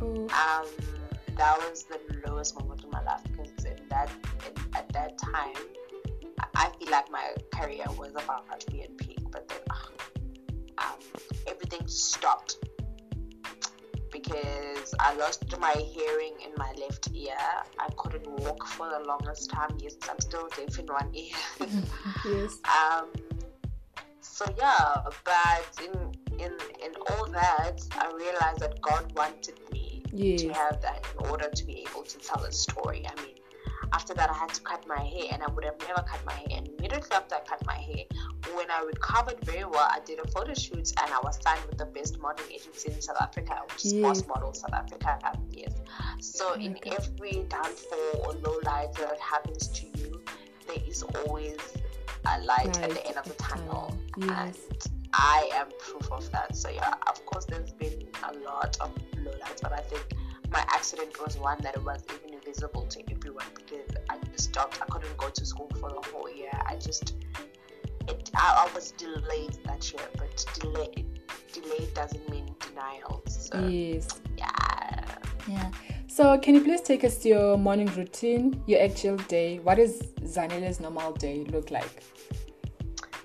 Oh. 0.00 0.28
Um, 0.28 0.99
that 1.40 1.56
was 1.58 1.84
the 1.84 1.98
lowest 2.26 2.60
moment 2.60 2.84
in 2.84 2.90
my 2.90 3.02
life 3.02 3.22
because 3.24 3.64
in 3.64 3.88
that 3.88 4.10
in, 4.46 4.52
at 4.74 4.86
that 4.92 5.16
time 5.16 5.56
I 6.54 6.70
feel 6.78 6.90
like 6.90 7.10
my 7.10 7.32
career 7.54 7.86
was 7.98 8.10
about 8.10 8.60
to 8.60 8.70
be 8.70 8.82
at 8.82 8.94
peak, 8.98 9.18
but 9.30 9.48
then 9.48 9.60
uh, 9.70 10.84
um, 10.84 10.98
everything 11.46 11.86
stopped 11.86 12.56
because 14.12 14.94
I 15.00 15.14
lost 15.14 15.58
my 15.58 15.72
hearing 15.72 16.34
in 16.44 16.52
my 16.58 16.72
left 16.78 17.08
ear. 17.14 17.34
I 17.78 17.88
couldn't 17.96 18.28
walk 18.40 18.66
for 18.68 18.90
the 18.90 19.00
longest 19.06 19.50
time. 19.50 19.78
Yes, 19.80 19.94
I'm 20.10 20.20
still 20.20 20.48
deaf 20.54 20.78
in 20.78 20.86
one 20.86 21.10
ear. 21.14 21.34
yes. 22.26 22.58
Um. 22.64 23.08
So 24.20 24.44
yeah, 24.58 24.96
but 25.24 25.80
in 25.82 25.94
in 26.38 26.52
in 26.84 26.92
all 27.08 27.26
that, 27.30 27.80
I 27.92 28.12
realized 28.14 28.60
that 28.60 28.80
God 28.82 29.10
wanted 29.16 29.58
me 29.72 29.79
yes. 30.12 30.42
to 30.42 30.52
have 30.52 30.80
that 30.82 31.04
in 31.18 31.26
order 31.26 31.48
to 31.50 31.64
be 31.64 31.86
able 31.88 32.02
to 32.02 32.18
tell 32.18 32.42
a 32.44 32.52
story. 32.52 33.06
I 33.06 33.22
mean, 33.22 33.34
after 33.92 34.14
that, 34.14 34.30
I 34.30 34.34
had 34.34 34.50
to 34.54 34.60
cut 34.60 34.86
my 34.86 35.02
hair, 35.02 35.24
and 35.32 35.42
I 35.42 35.50
would 35.50 35.64
have 35.64 35.78
never 35.80 36.02
cut 36.02 36.24
my 36.24 36.32
hair. 36.32 36.58
And 36.58 36.68
immediately 36.68 37.10
after 37.12 37.36
I 37.36 37.40
cut 37.40 37.64
my 37.66 37.74
hair, 37.74 38.04
when 38.54 38.70
I 38.70 38.82
recovered 38.82 39.40
very 39.44 39.64
well, 39.64 39.88
I 39.90 40.00
did 40.04 40.20
a 40.20 40.28
photo 40.28 40.54
shoot, 40.54 40.92
and 41.02 41.12
I 41.12 41.18
was 41.22 41.38
signed 41.42 41.64
with 41.68 41.78
the 41.78 41.86
best 41.86 42.18
modeling 42.20 42.52
agency 42.52 42.92
in 42.92 43.00
South 43.00 43.16
Africa, 43.20 43.58
which 43.68 43.86
is 43.86 43.94
yes. 43.94 44.26
Model 44.26 44.52
South 44.54 44.74
Africa. 44.74 45.18
Yes. 45.50 45.74
So 46.20 46.54
in 46.54 46.78
every 46.86 47.44
downfall 47.48 48.24
or 48.24 48.32
low 48.34 48.58
light 48.64 48.92
that 48.94 49.18
happens 49.18 49.68
to 49.68 49.86
you, 49.98 50.20
there 50.66 50.82
is 50.86 51.02
always 51.02 51.58
a 52.26 52.40
light 52.42 52.66
right. 52.66 52.78
at 52.78 52.90
the 52.90 53.06
end 53.06 53.16
of 53.16 53.24
the 53.24 53.34
tunnel. 53.34 53.96
Yes. 54.18 54.28
And 54.28 54.88
I 55.12 55.50
am 55.54 55.68
proof 55.80 56.12
of 56.12 56.30
that. 56.32 56.54
So 56.54 56.68
yeah, 56.68 56.94
of 57.06 57.24
course, 57.26 57.46
there's 57.46 57.72
been 57.72 58.06
a 58.22 58.32
lot 58.44 58.76
of 58.80 58.92
lowlights, 59.30 59.62
but 59.62 59.72
I 59.72 59.80
think 59.80 60.04
my 60.50 60.60
accident 60.68 61.20
was 61.24 61.38
one 61.38 61.58
that 61.62 61.82
was 61.84 62.04
even 62.24 62.40
visible 62.40 62.86
to 62.86 63.00
everyone 63.10 63.46
because 63.54 63.96
I 64.08 64.18
just 64.32 64.50
stopped. 64.50 64.80
I 64.82 64.86
couldn't 64.86 65.16
go 65.16 65.28
to 65.28 65.46
school 65.46 65.70
for 65.80 65.90
the 65.90 66.02
whole 66.10 66.30
year. 66.30 66.50
I 66.66 66.76
just, 66.76 67.14
it, 68.08 68.30
I, 68.34 68.66
I 68.68 68.74
was 68.74 68.92
delayed 68.92 69.58
that 69.64 69.92
year, 69.92 70.02
but 70.18 70.44
delay, 70.60 71.06
delayed 71.52 71.94
doesn't 71.94 72.28
mean 72.30 72.54
denial. 72.60 73.22
So, 73.28 73.68
yes. 73.68 74.08
Yeah. 74.36 74.48
Yeah. 75.48 75.70
So, 76.08 76.36
can 76.38 76.54
you 76.56 76.62
please 76.62 76.80
take 76.80 77.04
us 77.04 77.18
to 77.18 77.28
your 77.28 77.56
morning 77.56 77.86
routine, 77.94 78.62
your 78.66 78.82
actual 78.82 79.16
day? 79.16 79.58
What 79.60 79.76
does 79.76 80.02
Zanele's 80.22 80.80
normal 80.80 81.12
day 81.12 81.44
look 81.44 81.70
like? 81.70 82.02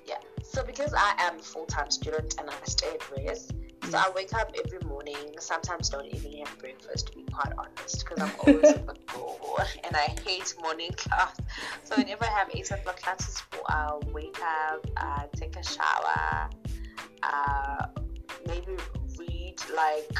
Yeah, 0.06 0.18
so 0.44 0.64
because 0.64 0.94
I 0.96 1.16
am 1.20 1.40
a 1.40 1.42
full 1.42 1.66
time 1.66 1.90
student 1.90 2.36
and 2.40 2.50
I 2.50 2.54
stay 2.66 2.90
at 2.94 3.12
Reyes, 3.12 3.52
so 3.90 3.98
I 3.98 4.12
wake 4.16 4.34
up 4.34 4.54
every 4.66 4.80
morning, 4.88 5.16
sometimes 5.40 5.90
don't 5.90 6.06
even 6.08 6.32
have 6.40 6.58
breakfast 6.60 7.08
to 7.08 7.14
be 7.14 7.24
quite 7.32 7.54
honest, 7.58 8.06
because 8.06 8.22
I'm 8.22 8.32
always 8.40 8.74
on 8.74 8.86
the 8.86 8.96
go 9.08 9.58
and 9.84 9.96
I 9.96 10.16
hate 10.26 10.54
morning 10.62 10.92
class. 10.92 11.38
So 11.84 11.96
whenever 11.98 12.26
I 12.26 12.30
have 12.30 12.50
8 12.54 12.72
o'clock 12.72 13.02
classes, 13.02 13.42
I'll 13.68 14.02
wake 14.12 14.40
up, 14.42 14.86
uh, 14.98 15.24
take 15.36 15.56
a 15.56 15.64
shower, 15.64 16.50
uh, 17.24 17.88
maybe 18.48 18.76
read 19.18 19.56
like 19.76 20.18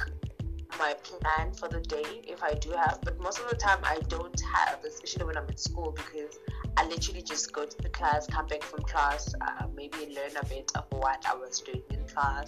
my 0.80 0.94
plan 1.04 1.54
for 1.54 1.68
the 1.70 1.80
day 1.82 2.22
if 2.24 2.44
I 2.44 2.54
do 2.56 2.72
have, 2.72 3.00
but 3.04 3.20
most 3.20 3.40
of 3.40 3.50
the 3.50 3.56
time 3.56 3.80
I 3.84 4.00
don't 4.08 4.40
have, 4.54 4.84
especially 4.84 5.26
when 5.26 5.38
I'm 5.38 5.48
at 5.48 5.60
school 5.60 5.92
because 5.92 6.38
I 6.78 6.86
literally 6.88 7.22
just 7.22 7.54
go 7.54 7.66
to 7.66 7.78
the 7.82 7.90
class, 7.90 8.28
come 8.28 8.48
back 8.48 8.64
from 8.64 8.84
class, 8.84 9.34
uh, 9.42 9.66
maybe 9.76 9.98
learn 10.16 10.36
a 10.42 10.46
bit 10.46 10.72
of 10.76 10.84
what 10.90 11.26
I 11.28 11.36
was 11.36 11.62
doing 11.62 11.82
in 11.90 12.04
class, 12.08 12.48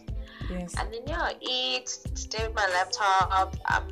Yes. 0.50 0.76
and 0.78 0.94
then 0.94 1.02
yeah, 1.08 1.32
eat, 1.42 1.88
stay 2.16 2.46
with 2.46 2.56
my 2.56 2.68
laptop. 2.68 3.56
Um, 3.74 3.88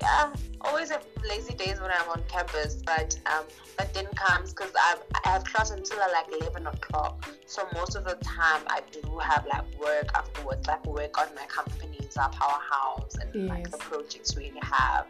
yeah, 0.00 0.32
always 0.62 0.90
have 0.90 1.04
lazy 1.28 1.54
days 1.54 1.80
when 1.80 1.90
I'm 1.90 2.08
on 2.10 2.22
campus, 2.28 2.76
but 2.84 3.18
um, 3.26 3.44
that 3.78 3.92
then 3.94 4.06
comes 4.14 4.52
because 4.52 4.72
I 4.76 4.96
I 5.24 5.28
have 5.30 5.44
class 5.44 5.70
until 5.70 5.98
like 5.98 6.26
eleven 6.40 6.66
o'clock. 6.66 7.28
So 7.46 7.66
most 7.74 7.96
of 7.96 8.04
the 8.04 8.14
time 8.22 8.62
I 8.68 8.80
do 8.92 9.18
have 9.18 9.46
like 9.46 9.64
work 9.78 10.08
afterwards, 10.14 10.66
like 10.66 10.84
work 10.86 11.18
on 11.18 11.34
my 11.34 11.46
company's 11.46 12.16
our 12.16 12.30
powerhouse 12.30 13.16
and 13.20 13.46
like 13.48 13.70
the 13.70 13.78
projects 13.78 14.36
we 14.36 14.52
have. 14.62 15.06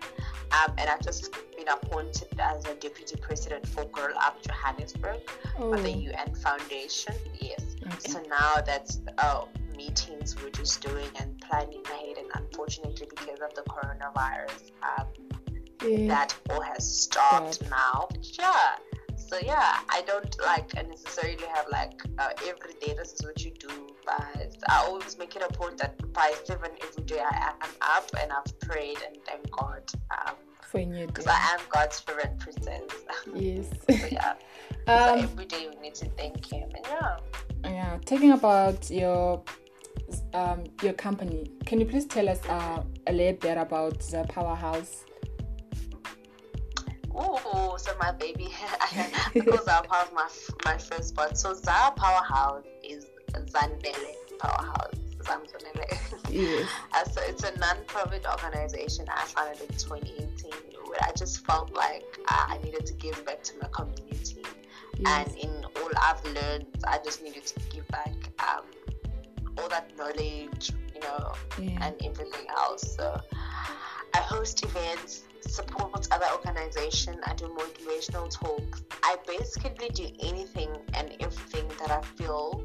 Um, 0.53 0.75
and 0.79 0.91
I've 0.91 1.01
just 1.03 1.33
been 1.57 1.69
appointed 1.69 2.29
as 2.41 2.65
a 2.67 2.75
deputy 2.75 3.17
president 3.21 3.67
for 3.69 3.85
Girl 3.87 4.15
Up 4.21 4.43
Johannesburg 4.43 5.21
Oh, 5.59 5.71
for 5.77 5.81
the 5.81 5.93
UN 5.93 6.35
Foundation. 6.35 7.15
Yes. 7.39 7.77
okay. 7.87 7.99
So 8.11 8.23
now 8.29 8.61
that's 8.65 9.01
uh, 9.19 9.45
meetings 9.85 10.37
we're 10.43 10.51
just 10.63 10.77
doing 10.89 11.11
and 11.21 11.29
planning 11.47 11.83
ahead, 11.95 12.17
and 12.21 12.29
unfortunately, 12.41 13.07
because 13.17 13.41
of 13.47 13.53
the 13.59 13.65
coronavirus, 13.75 14.63
um, 14.89 15.07
Yeah. 15.89 16.09
that 16.15 16.31
all 16.51 16.61
has 16.73 16.85
stopped 17.05 17.59
now. 17.71 17.97
Yeah. 18.39 18.77
So 19.29 19.37
yeah, 19.53 19.73
I 19.97 20.03
don't 20.11 20.33
like 20.51 20.69
necessarily 20.95 21.47
have 21.57 21.67
like 21.79 21.97
uh, 22.23 22.31
every 22.51 22.75
day 22.83 22.93
this 23.01 23.11
is 23.17 23.21
what 23.27 23.39
you 23.45 23.53
do, 23.69 23.73
but 24.05 24.51
I 24.75 24.77
always 24.87 25.17
make 25.23 25.33
it 25.39 25.43
a 25.49 25.53
point 25.61 25.77
that 25.83 25.93
by 26.13 26.29
seven 26.49 26.71
every 26.87 27.05
day 27.13 27.21
I 27.35 27.53
am 27.67 27.73
up 27.97 28.07
and 28.21 28.29
I've 28.37 28.53
prayed 28.69 28.99
and 29.07 29.15
thank 29.29 29.45
God, 29.61 29.85
um, 30.17 30.35
For 30.71 30.81
new 30.81 30.95
day. 30.99 31.07
because 31.07 31.29
I 31.29 31.39
am 31.55 31.61
God's 31.77 31.99
favorite 32.01 32.35
princess. 32.45 32.91
Yes. 33.49 33.67
so 33.89 34.07
yeah, 34.19 34.33
so 34.87 35.13
um, 35.15 35.19
every 35.27 35.47
day 35.55 35.63
we 35.73 35.77
need 35.85 35.95
to 36.03 36.09
thank 36.21 36.39
Him, 36.53 36.69
and 36.77 36.85
yeah. 36.95 37.17
yeah. 37.77 37.99
Talking 38.11 38.33
about 38.41 38.81
your 38.91 39.43
um 40.35 40.65
your 40.83 40.93
company, 40.93 41.51
can 41.67 41.81
you 41.81 41.87
please 41.87 42.07
tell 42.07 42.29
us 42.29 42.41
uh, 42.49 42.83
a 43.07 43.13
little 43.13 43.39
bit 43.39 43.57
about 43.57 43.99
the 44.01 44.25
powerhouse? 44.29 45.05
Oh, 47.15 47.77
so 47.77 47.93
my 48.01 48.13
baby, 48.13 48.49
because 49.35 49.65
Zara 49.65 49.87
Power 49.87 50.05
is 50.05 50.13
my, 50.15 50.29
my 50.65 50.79
first 50.79 51.09
spot. 51.09 51.37
So 51.37 51.53
Za 51.55 51.93
Powerhouse 51.97 52.65
is 52.83 53.07
Zanele 53.33 54.15
Powerhouse. 54.39 54.95
Zamzanele. 55.23 56.31
Yes. 56.31 56.69
Uh, 56.93 57.05
so 57.05 57.21
it's 57.25 57.45
a 57.45 57.57
non-profit 57.59 58.27
organization 58.27 59.07
I 59.09 59.25
founded 59.25 59.61
in 59.61 59.69
2018 59.69 60.53
where 60.87 60.99
I 61.03 61.13
just 61.13 61.45
felt 61.47 61.73
like 61.73 62.05
uh, 62.29 62.47
I 62.49 62.59
needed 62.65 62.87
to 62.87 62.95
give 62.95 63.25
back 63.25 63.43
to 63.45 63.59
my 63.59 63.69
community. 63.69 64.43
Yes. 64.99 65.29
And 65.29 65.37
in 65.39 65.65
all 65.77 65.91
I've 66.03 66.25
learned, 66.25 66.67
I 66.87 66.99
just 67.05 67.23
needed 67.23 67.47
to 67.47 67.61
give 67.71 67.87
back 67.89 68.13
um, 68.41 68.65
all 69.61 69.69
that 69.69 69.97
knowledge, 69.97 70.73
you 70.95 71.01
know, 71.01 71.35
Yeah. 71.59 71.87
and 71.87 71.95
everything 72.03 72.47
else. 72.49 72.97
So 72.97 73.21
I 74.15 74.19
host 74.19 74.65
events, 74.65 75.23
support 75.41 76.09
other 76.11 76.27
organizations, 76.33 77.19
I 77.25 77.35
do 77.35 77.47
motivational 77.47 78.31
talks. 78.31 78.83
I 79.03 79.17
basically 79.27 79.89
do 79.91 80.07
anything 80.21 80.71
and 80.95 81.15
everything 81.21 81.69
that 81.81 81.91
I 81.91 82.01
feel 82.17 82.63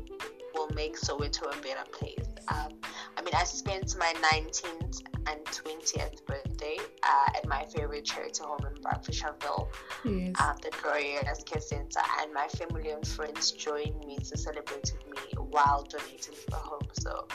will 0.56 0.70
make 0.76 0.98
Soweto 1.00 1.44
a 1.44 1.62
better 1.62 1.84
place. 1.92 2.26
Um, 2.48 2.70
I 3.18 3.22
mean, 3.22 3.34
I 3.34 3.44
spent 3.44 3.96
my 3.98 4.14
19th 4.32 5.02
and 5.28 5.44
20th 5.46 6.26
birthday 6.26 6.78
uh, 7.04 7.38
at 7.38 7.48
my 7.48 7.66
favorite 7.66 8.06
charity 8.06 8.44
home 8.44 8.60
in 8.68 8.82
Fisherville 9.02 9.68
Yes. 10.06 10.34
at 10.40 10.62
the 10.62 10.72
Glorious 10.82 11.44
Care 11.44 11.62
Center, 11.62 12.00
and 12.22 12.32
my 12.34 12.48
family 12.48 12.92
and 12.92 13.06
friends 13.08 13.52
joined 13.52 14.00
me 14.06 14.18
to 14.18 14.38
celebrate 14.38 14.94
with 14.94 15.08
me 15.08 15.44
while 15.50 15.84
donating 15.84 16.20
to 16.36 16.46
the 16.52 16.56
home. 16.56 16.88
So 16.94 17.28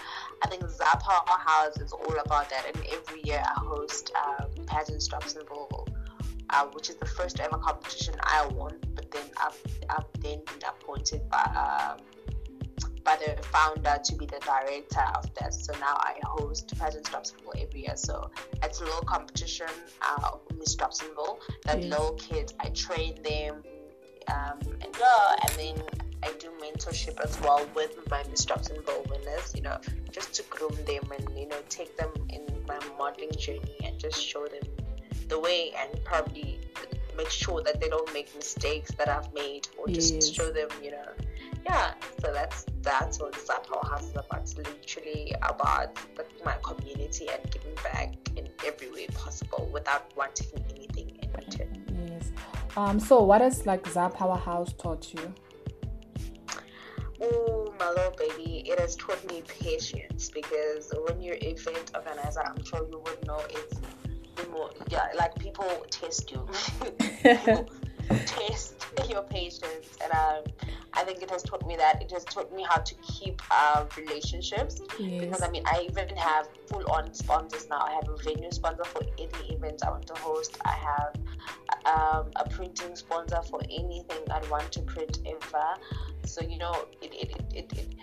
I 0.44 0.48
think 0.48 0.62
Za 0.68 0.84
Powerhouse 0.84 1.78
is 1.78 1.92
all 1.92 2.16
about 2.24 2.48
that, 2.50 2.64
and 2.74 2.84
every 2.92 3.22
year 3.24 3.42
I 3.44 3.60
host 3.60 4.12
um, 4.16 4.64
Pageant 4.66 5.00
Dobsonville. 5.00 5.88
Uh, 6.52 6.64
which 6.72 6.88
is 6.90 6.96
the 6.96 7.06
first 7.06 7.38
ever 7.38 7.56
competition 7.58 8.12
I 8.24 8.44
won, 8.48 8.76
but 8.96 9.08
then 9.12 9.22
I've, 9.36 9.56
I've 9.88 10.02
then 10.18 10.40
been 10.46 10.68
appointed 10.68 11.30
by 11.30 11.42
um, 11.54 12.04
by 13.10 13.16
the 13.26 13.42
founder 13.42 13.98
to 14.04 14.14
be 14.14 14.26
the 14.26 14.38
director 14.40 15.04
of 15.16 15.32
that. 15.34 15.52
So 15.52 15.72
now 15.80 15.96
I 15.98 16.14
host 16.22 16.72
Pageant 16.78 17.04
Dobsonville 17.06 17.60
every 17.60 17.82
year. 17.82 17.96
So 17.96 18.30
it's 18.62 18.80
a 18.80 18.84
little 18.84 19.02
competition, 19.02 19.66
uh, 20.02 20.30
Miss 20.58 20.76
Dobsonville. 20.76 21.38
That 21.66 21.82
Yes. 21.82 21.90
little 21.90 22.12
kids, 22.12 22.54
I 22.60 22.68
train 22.68 23.20
them, 23.22 23.64
um, 24.28 24.58
and 24.82 24.94
yeah, 24.98 25.36
and 25.44 25.52
then 25.58 25.76
I 26.22 26.30
do 26.38 26.50
mentorship 26.62 27.18
as 27.20 27.40
well 27.40 27.66
with 27.74 27.92
my 28.10 28.22
Miss 28.30 28.44
Dobsonville 28.46 29.02
winners. 29.10 29.54
You 29.56 29.62
know, 29.62 29.78
just 30.12 30.32
to 30.34 30.42
groom 30.44 30.76
them 30.84 31.04
and 31.16 31.38
you 31.38 31.48
know 31.48 31.60
take 31.68 31.96
them 31.96 32.12
in 32.28 32.42
my 32.68 32.78
modeling 32.96 33.32
journey 33.32 33.76
and 33.82 33.98
just 33.98 34.22
show 34.24 34.46
them 34.46 34.62
the 35.28 35.38
way 35.38 35.72
and 35.80 36.04
probably 36.04 36.60
make 37.16 37.30
sure 37.30 37.60
that 37.64 37.80
they 37.80 37.88
don't 37.88 38.12
make 38.14 38.34
mistakes 38.36 38.90
that 38.92 39.08
I've 39.08 39.32
made 39.34 39.66
or 39.78 39.88
just 39.88 40.14
Yes. 40.14 40.30
show 40.30 40.50
them, 40.52 40.68
you 40.82 40.92
know, 40.92 41.08
yeah. 41.64 41.94
So 42.20 42.32
that's 42.32 42.66
that's 42.82 43.20
what 43.20 43.34
Za 43.34 43.60
Powerhouse 43.68 44.04
is 44.04 44.10
about. 44.10 44.40
It's 44.40 44.56
literally 44.56 45.34
about 45.42 45.94
the, 46.16 46.24
my 46.44 46.56
community 46.62 47.28
and 47.28 47.50
giving 47.50 47.74
back 47.82 48.14
in 48.36 48.48
every 48.66 48.90
way 48.90 49.06
possible 49.08 49.68
without 49.72 50.10
wanting 50.16 50.64
anything 50.70 51.18
in 51.22 51.30
return. 51.32 52.08
Yes. 52.08 52.32
Um. 52.76 52.98
So, 53.00 53.22
what 53.22 53.40
has 53.40 53.66
like 53.66 53.86
Za 53.86 54.10
Powerhouse 54.14 54.72
taught 54.74 55.12
you? 55.14 55.34
Oh, 57.22 57.74
my 57.78 57.90
little 57.90 58.14
baby, 58.16 58.62
it 58.66 58.80
has 58.80 58.96
taught 58.96 59.22
me 59.30 59.42
patience 59.46 60.30
because 60.30 60.90
when 61.06 61.20
you're 61.20 61.36
event 61.42 61.90
organizer, 61.94 62.40
I'm 62.40 62.64
sure 62.64 62.86
you 62.90 63.02
would 63.04 63.26
know 63.26 63.40
it's 63.50 63.78
the 64.36 64.48
more 64.48 64.70
yeah, 64.88 65.08
like 65.16 65.38
people 65.38 65.68
test 65.90 66.30
you. 66.32 66.48
people 67.22 67.68
test 68.26 68.74
your 69.08 69.22
patience 69.22 69.96
and 70.02 70.12
um, 70.12 70.44
I 70.92 71.04
think 71.04 71.22
it 71.22 71.30
has 71.30 71.42
taught 71.42 71.66
me 71.66 71.76
that 71.76 72.02
it 72.02 72.10
has 72.12 72.24
taught 72.24 72.52
me 72.54 72.64
how 72.68 72.78
to 72.78 72.94
keep 72.96 73.40
uh, 73.50 73.84
relationships 73.96 74.80
Yes. 74.98 75.20
because 75.24 75.42
I 75.42 75.50
mean 75.50 75.62
I 75.66 75.86
even 75.88 76.08
have 76.16 76.48
full 76.66 76.88
on 76.90 77.12
sponsors 77.14 77.68
now. 77.68 77.78
I 77.80 77.92
have 77.92 78.08
a 78.08 78.16
venue 78.16 78.50
sponsor 78.50 78.84
for 78.84 79.02
any 79.18 79.54
event 79.54 79.82
I 79.86 79.90
want 79.90 80.06
to 80.08 80.14
host. 80.14 80.56
I 80.64 80.72
have 80.88 81.16
um, 81.86 82.30
a 82.36 82.48
printing 82.48 82.94
sponsor 82.96 83.40
for 83.48 83.60
anything 83.70 84.22
I 84.30 84.40
want 84.50 84.70
to 84.72 84.82
print 84.82 85.18
ever. 85.26 85.66
So 86.24 86.42
you 86.42 86.58
know, 86.58 86.86
it, 87.02 87.12
it, 87.12 87.30
it, 87.54 87.72
it, 87.72 87.94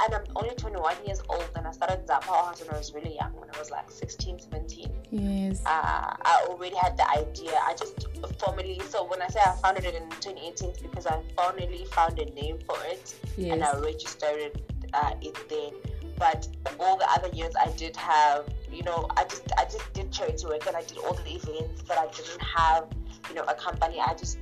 and 0.00 0.14
I'm 0.14 0.22
only 0.36 0.54
21 0.54 0.96
years 1.06 1.20
old, 1.28 1.48
and 1.56 1.66
I 1.66 1.72
started 1.72 2.06
Za 2.06 2.18
Powerhouse 2.22 2.60
when 2.60 2.70
I 2.74 2.78
was 2.78 2.92
really 2.94 3.14
young, 3.16 3.32
when 3.34 3.48
I 3.54 3.58
was 3.58 3.70
like 3.70 3.90
16, 3.90 4.40
17 4.40 4.90
Yes. 5.10 5.62
uh, 5.66 6.16
I 6.24 6.46
already 6.48 6.76
had 6.76 6.96
the 6.96 7.08
idea. 7.10 7.52
I 7.66 7.74
just 7.78 8.08
formally, 8.38 8.80
so 8.88 9.04
when 9.06 9.22
I 9.22 9.28
say 9.28 9.40
I 9.44 9.54
founded 9.62 9.84
it 9.84 9.94
in 9.94 10.08
2018, 10.10 10.70
it's 10.70 10.80
because 10.80 11.06
I 11.06 11.20
finally 11.36 11.86
found 11.92 12.18
a 12.18 12.24
name 12.30 12.58
for 12.66 12.76
it 12.86 13.14
and 13.52 13.62
I 13.62 13.76
registered 13.78 14.60
uh, 14.92 15.14
it 15.20 15.36
then. 15.48 15.72
But 16.18 16.48
all 16.78 16.96
the 16.96 17.10
other 17.10 17.28
years, 17.28 17.54
I 17.60 17.70
did 17.72 17.96
have, 17.96 18.48
you 18.70 18.82
know, 18.84 19.08
I 19.16 19.24
just 19.24 19.42
I 19.58 19.64
just 19.64 19.92
did 19.92 20.12
charity 20.12 20.46
work 20.46 20.66
and 20.66 20.76
I 20.76 20.82
did 20.82 20.98
all 20.98 21.14
the 21.14 21.28
events, 21.34 21.82
but 21.86 21.98
I 21.98 22.06
didn't 22.06 22.40
have, 22.40 22.86
you 23.28 23.34
know, 23.34 23.42
a 23.42 23.54
company. 23.54 24.00
I 24.00 24.14
just 24.14 24.38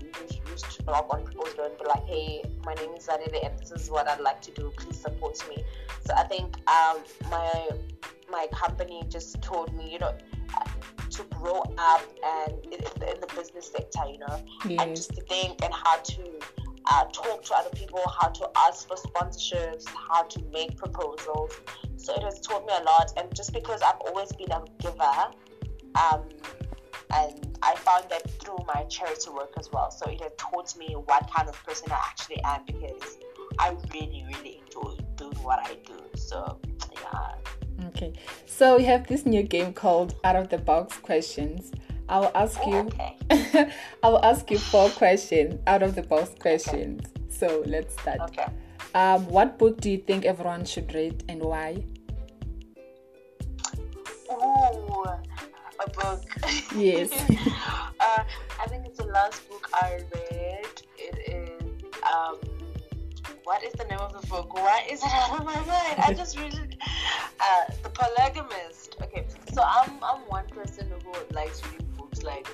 used, 0.50 0.70
to 0.78 0.84
knock 0.84 1.08
on 1.10 1.24
people's 1.24 1.54
door 1.54 1.66
and 1.66 1.78
be 1.78 1.84
like, 1.86 2.06
hey, 2.06 2.42
my 2.64 2.74
name 2.74 2.92
is 2.94 3.06
Zanele 3.06 3.46
and 3.46 3.58
this 3.58 3.70
is 3.72 3.90
what 3.90 4.08
I'd 4.08 4.20
like 4.20 4.40
to 4.42 4.50
do. 4.52 4.72
Please 4.76 5.00
support 5.00 5.38
me. 5.48 5.64
So 6.06 6.14
I 6.14 6.24
think 6.24 6.56
um, 6.68 6.98
my 7.30 7.68
my 8.30 8.46
company 8.52 9.02
just 9.08 9.40
told 9.42 9.74
me, 9.74 9.92
you 9.92 9.98
know, 9.98 10.14
to 11.10 11.22
grow 11.24 11.60
up 11.78 12.02
and 12.24 12.52
in, 12.66 12.80
in 13.08 13.20
the 13.20 13.28
business 13.36 13.70
sector, 13.70 14.00
you 14.10 14.18
know, 14.18 14.42
and 14.78 14.96
just 14.96 15.14
to 15.14 15.20
think 15.22 15.62
and 15.62 15.72
how 15.72 15.96
to 15.98 16.22
uh, 16.86 17.04
talk 17.12 17.44
to 17.44 17.54
other 17.54 17.70
people, 17.70 18.00
how 18.20 18.28
to 18.28 18.48
ask 18.56 18.88
for 18.88 18.96
sponsorships, 18.96 19.86
how 19.86 20.22
to 20.24 20.42
make 20.52 20.76
proposals. 20.76 21.52
So 21.96 22.14
it 22.14 22.22
has 22.22 22.40
taught 22.40 22.66
me 22.66 22.72
a 22.78 22.82
lot. 22.82 23.12
And 23.16 23.34
just 23.34 23.52
because 23.52 23.80
I've 23.82 24.00
always 24.06 24.32
been 24.32 24.50
a 24.50 24.62
giver, 24.78 25.02
um, 25.94 26.24
and 27.12 27.58
I 27.62 27.74
found 27.76 28.04
that 28.10 28.30
through 28.40 28.58
my 28.66 28.84
charity 28.84 29.30
work 29.30 29.52
as 29.58 29.70
well. 29.72 29.90
So 29.90 30.06
it 30.10 30.20
had 30.20 30.36
taught 30.38 30.76
me 30.76 30.94
what 30.94 31.30
kind 31.30 31.48
of 31.48 31.62
person 31.64 31.90
I 31.90 31.96
actually 32.08 32.40
am 32.44 32.62
because 32.66 33.18
I 33.58 33.76
really, 33.92 34.24
really 34.28 34.62
enjoy 34.64 34.96
doing 35.16 35.34
what 35.42 35.58
I 35.60 35.76
do. 35.86 35.94
So 36.16 36.58
yeah. 36.92 37.86
Okay, 37.88 38.12
so 38.46 38.76
we 38.76 38.84
have 38.84 39.06
this 39.08 39.26
new 39.26 39.42
game 39.42 39.72
called 39.72 40.14
Out 40.24 40.36
of 40.36 40.48
the 40.48 40.58
Box 40.58 40.96
Questions. 40.98 41.72
I 42.08 42.18
will 42.20 42.30
ask 42.34 42.58
Oh, 42.64 42.70
you. 42.70 42.76
okay. 42.78 43.16
I 44.02 44.08
will 44.08 44.24
ask 44.24 44.50
you 44.50 44.58
four 44.58 44.88
questions 44.90 45.60
out 45.66 45.82
of 45.82 45.94
the 45.94 46.02
box 46.02 46.30
questions. 46.38 47.00
Okay. 47.06 47.22
So 47.30 47.62
let's 47.66 47.94
start. 47.94 48.20
Okay. 48.30 48.46
Um, 48.94 49.26
what 49.28 49.58
book 49.58 49.80
do 49.80 49.90
you 49.90 49.98
think 49.98 50.24
everyone 50.24 50.64
should 50.64 50.92
read 50.94 51.24
and 51.28 51.40
why? 51.42 51.82
A 55.84 55.90
book. 55.90 56.22
Yes. 56.74 57.12
uh, 58.00 58.24
I 58.60 58.66
think 58.68 58.86
it's 58.86 58.98
the 58.98 59.06
last 59.06 59.48
book 59.48 59.68
I 59.74 60.00
read. 60.14 60.66
It 60.98 61.18
is 61.28 61.72
um, 62.02 62.38
what 63.44 63.62
is 63.62 63.72
the 63.74 63.84
name 63.84 63.98
of 63.98 64.12
the 64.20 64.26
book? 64.28 64.54
Why 64.54 64.84
is 64.90 65.02
it 65.02 65.10
out 65.12 65.38
of 65.38 65.44
my 65.44 65.54
mind? 65.54 65.98
I 65.98 66.14
just 66.16 66.38
really 66.38 66.78
uh, 67.40 67.72
the 67.82 67.90
Polygamist. 67.90 68.96
Okay, 69.02 69.26
so 69.52 69.62
I'm 69.62 69.92
I'm 70.02 70.20
one 70.28 70.46
person 70.48 70.90
who 71.04 71.34
likes 71.34 71.62
reading 71.66 71.88
books 71.96 72.22
like 72.22 72.48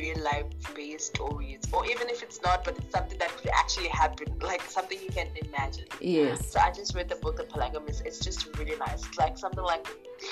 real 0.00 0.18
life 0.22 0.46
based 0.74 1.14
stories, 1.14 1.60
or 1.72 1.86
even 1.86 2.08
if 2.08 2.22
it's 2.22 2.40
not, 2.42 2.64
but 2.64 2.76
it's 2.78 2.92
something 2.92 3.18
that 3.18 3.30
could 3.36 3.50
actually 3.50 3.88
happen, 3.88 4.26
like 4.40 4.62
something 4.62 4.98
you 5.00 5.10
can 5.10 5.28
imagine. 5.46 5.86
Yes. 6.00 6.50
So 6.52 6.60
I 6.60 6.70
just 6.72 6.94
read 6.94 7.08
the 7.08 7.16
book 7.16 7.36
The 7.36 7.44
Polygamist. 7.44 8.02
It's 8.06 8.18
just 8.18 8.46
really 8.58 8.76
nice. 8.78 9.04
It's 9.06 9.18
like 9.18 9.36
something 9.36 9.62
like 9.62 9.86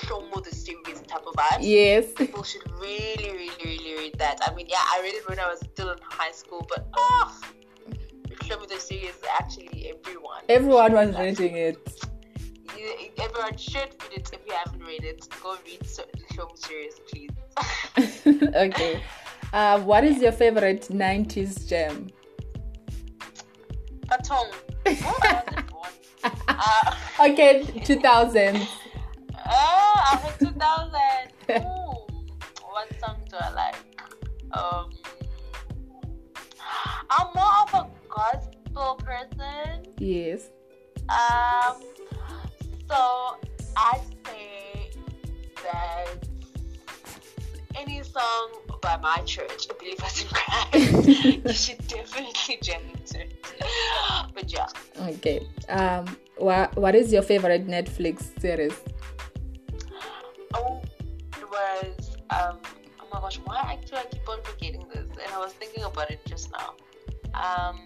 Shomo 0.05 0.43
the 0.43 0.55
series 0.55 1.01
type 1.03 1.25
of 1.27 1.35
vibe 1.35 1.59
Yes. 1.61 2.13
people 2.17 2.43
should 2.43 2.69
really, 2.81 3.31
really, 3.31 3.65
really 3.65 3.95
read 3.99 4.15
that. 4.19 4.39
I 4.47 4.55
mean, 4.55 4.67
yeah, 4.69 4.85
I 4.95 5.01
read 5.03 5.15
it 5.15 5.29
when 5.29 5.39
I 5.39 5.47
was 5.49 5.61
still 5.61 5.91
in 5.91 5.99
high 6.03 6.33
school, 6.33 6.67
but 6.69 6.87
oh, 6.97 7.41
Show 8.45 8.59
Me 8.61 8.67
the 8.69 8.81
Series, 8.81 9.19
actually, 9.39 9.93
everyone. 9.95 10.43
Everyone 10.49 10.93
was 10.93 11.17
reading 11.19 11.57
it. 11.57 12.05
You, 12.77 13.11
everyone 13.21 13.57
should 13.57 13.91
read 14.03 14.13
it 14.19 14.31
if 14.33 14.41
you 14.47 14.53
haven't 14.53 14.85
read 14.85 15.05
it. 15.05 15.27
Go 15.43 15.57
read 15.67 15.81
Me 15.83 16.45
Series, 16.55 17.01
please. 17.11 17.31
okay. 18.55 19.03
Uh, 19.53 19.81
what 19.81 20.05
is 20.05 20.21
your 20.21 20.33
favorite 20.33 20.89
90s 20.91 21.67
gem? 21.69 22.09
Patong. 24.07 24.53
Oh, 24.91 25.19
I 25.23 25.43
wasn't 25.45 25.71
born. 25.71 25.91
Uh, 26.49 26.95
Okay, 27.21 27.63
2000. 27.85 28.57
oh, 29.51 29.95
I'm 30.07 30.47
in 30.47 30.53
2000. 30.55 31.01
Ooh, 31.51 32.07
what 32.63 32.89
song 33.01 33.17
do 33.29 33.37
I 33.39 33.51
like? 33.53 33.77
Um, 34.53 34.91
I'm 37.11 37.27
more 37.35 37.55
of 37.63 37.75
a 37.75 37.91
gospel 38.09 38.95
person. 39.05 39.85
Yes. 39.99 40.49
Um, 41.09 41.83
so 42.89 43.37
I 43.77 44.01
say 44.25 44.91
that 45.65 46.07
any 47.77 48.03
song 48.03 48.53
by 48.81 48.97
my 48.99 49.19
church, 49.25 49.69
Believers 49.79 50.23
in 50.23 50.29
Christ, 50.29 51.09
you 51.45 51.53
should 51.53 51.87
definitely 51.89 52.59
jam 52.63 52.81
into 52.95 53.21
it. 53.21 53.35
But 54.35 54.53
yeah, 54.53 54.67
Okay. 55.01 55.47
Um, 55.69 56.17
what, 56.37 56.77
what 56.77 56.95
is 56.95 57.13
your 57.13 57.23
favorite 57.23 57.67
Netflix 57.67 58.39
series? 58.41 58.75
oh, 60.55 60.81
it 61.37 61.51
was 61.51 62.17
um, 62.31 62.59
oh 63.01 63.07
my 63.13 63.21
gosh, 63.21 63.39
why 63.45 63.79
do 63.87 63.97
I 63.97 64.05
keep 64.05 64.29
on 64.29 64.39
forgetting 64.43 64.87
this? 64.93 65.09
And 65.11 65.33
I 65.35 65.39
was 65.39 65.53
thinking 65.53 65.85
about 65.85 66.11
it 66.11 66.21
just 66.27 66.51
now. 66.53 66.75
Um, 67.35 67.81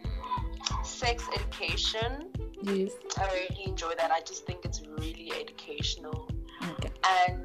sex 0.84 1.24
education. 1.34 2.28
Yes. 2.62 2.92
I 3.18 3.24
really 3.32 3.64
enjoy 3.66 3.92
that. 3.98 4.10
I 4.10 4.20
just 4.20 4.46
think 4.46 4.64
it's 4.64 4.82
really 4.98 5.32
educational. 5.40 6.28
Okay. 6.62 6.90
and 7.26 7.41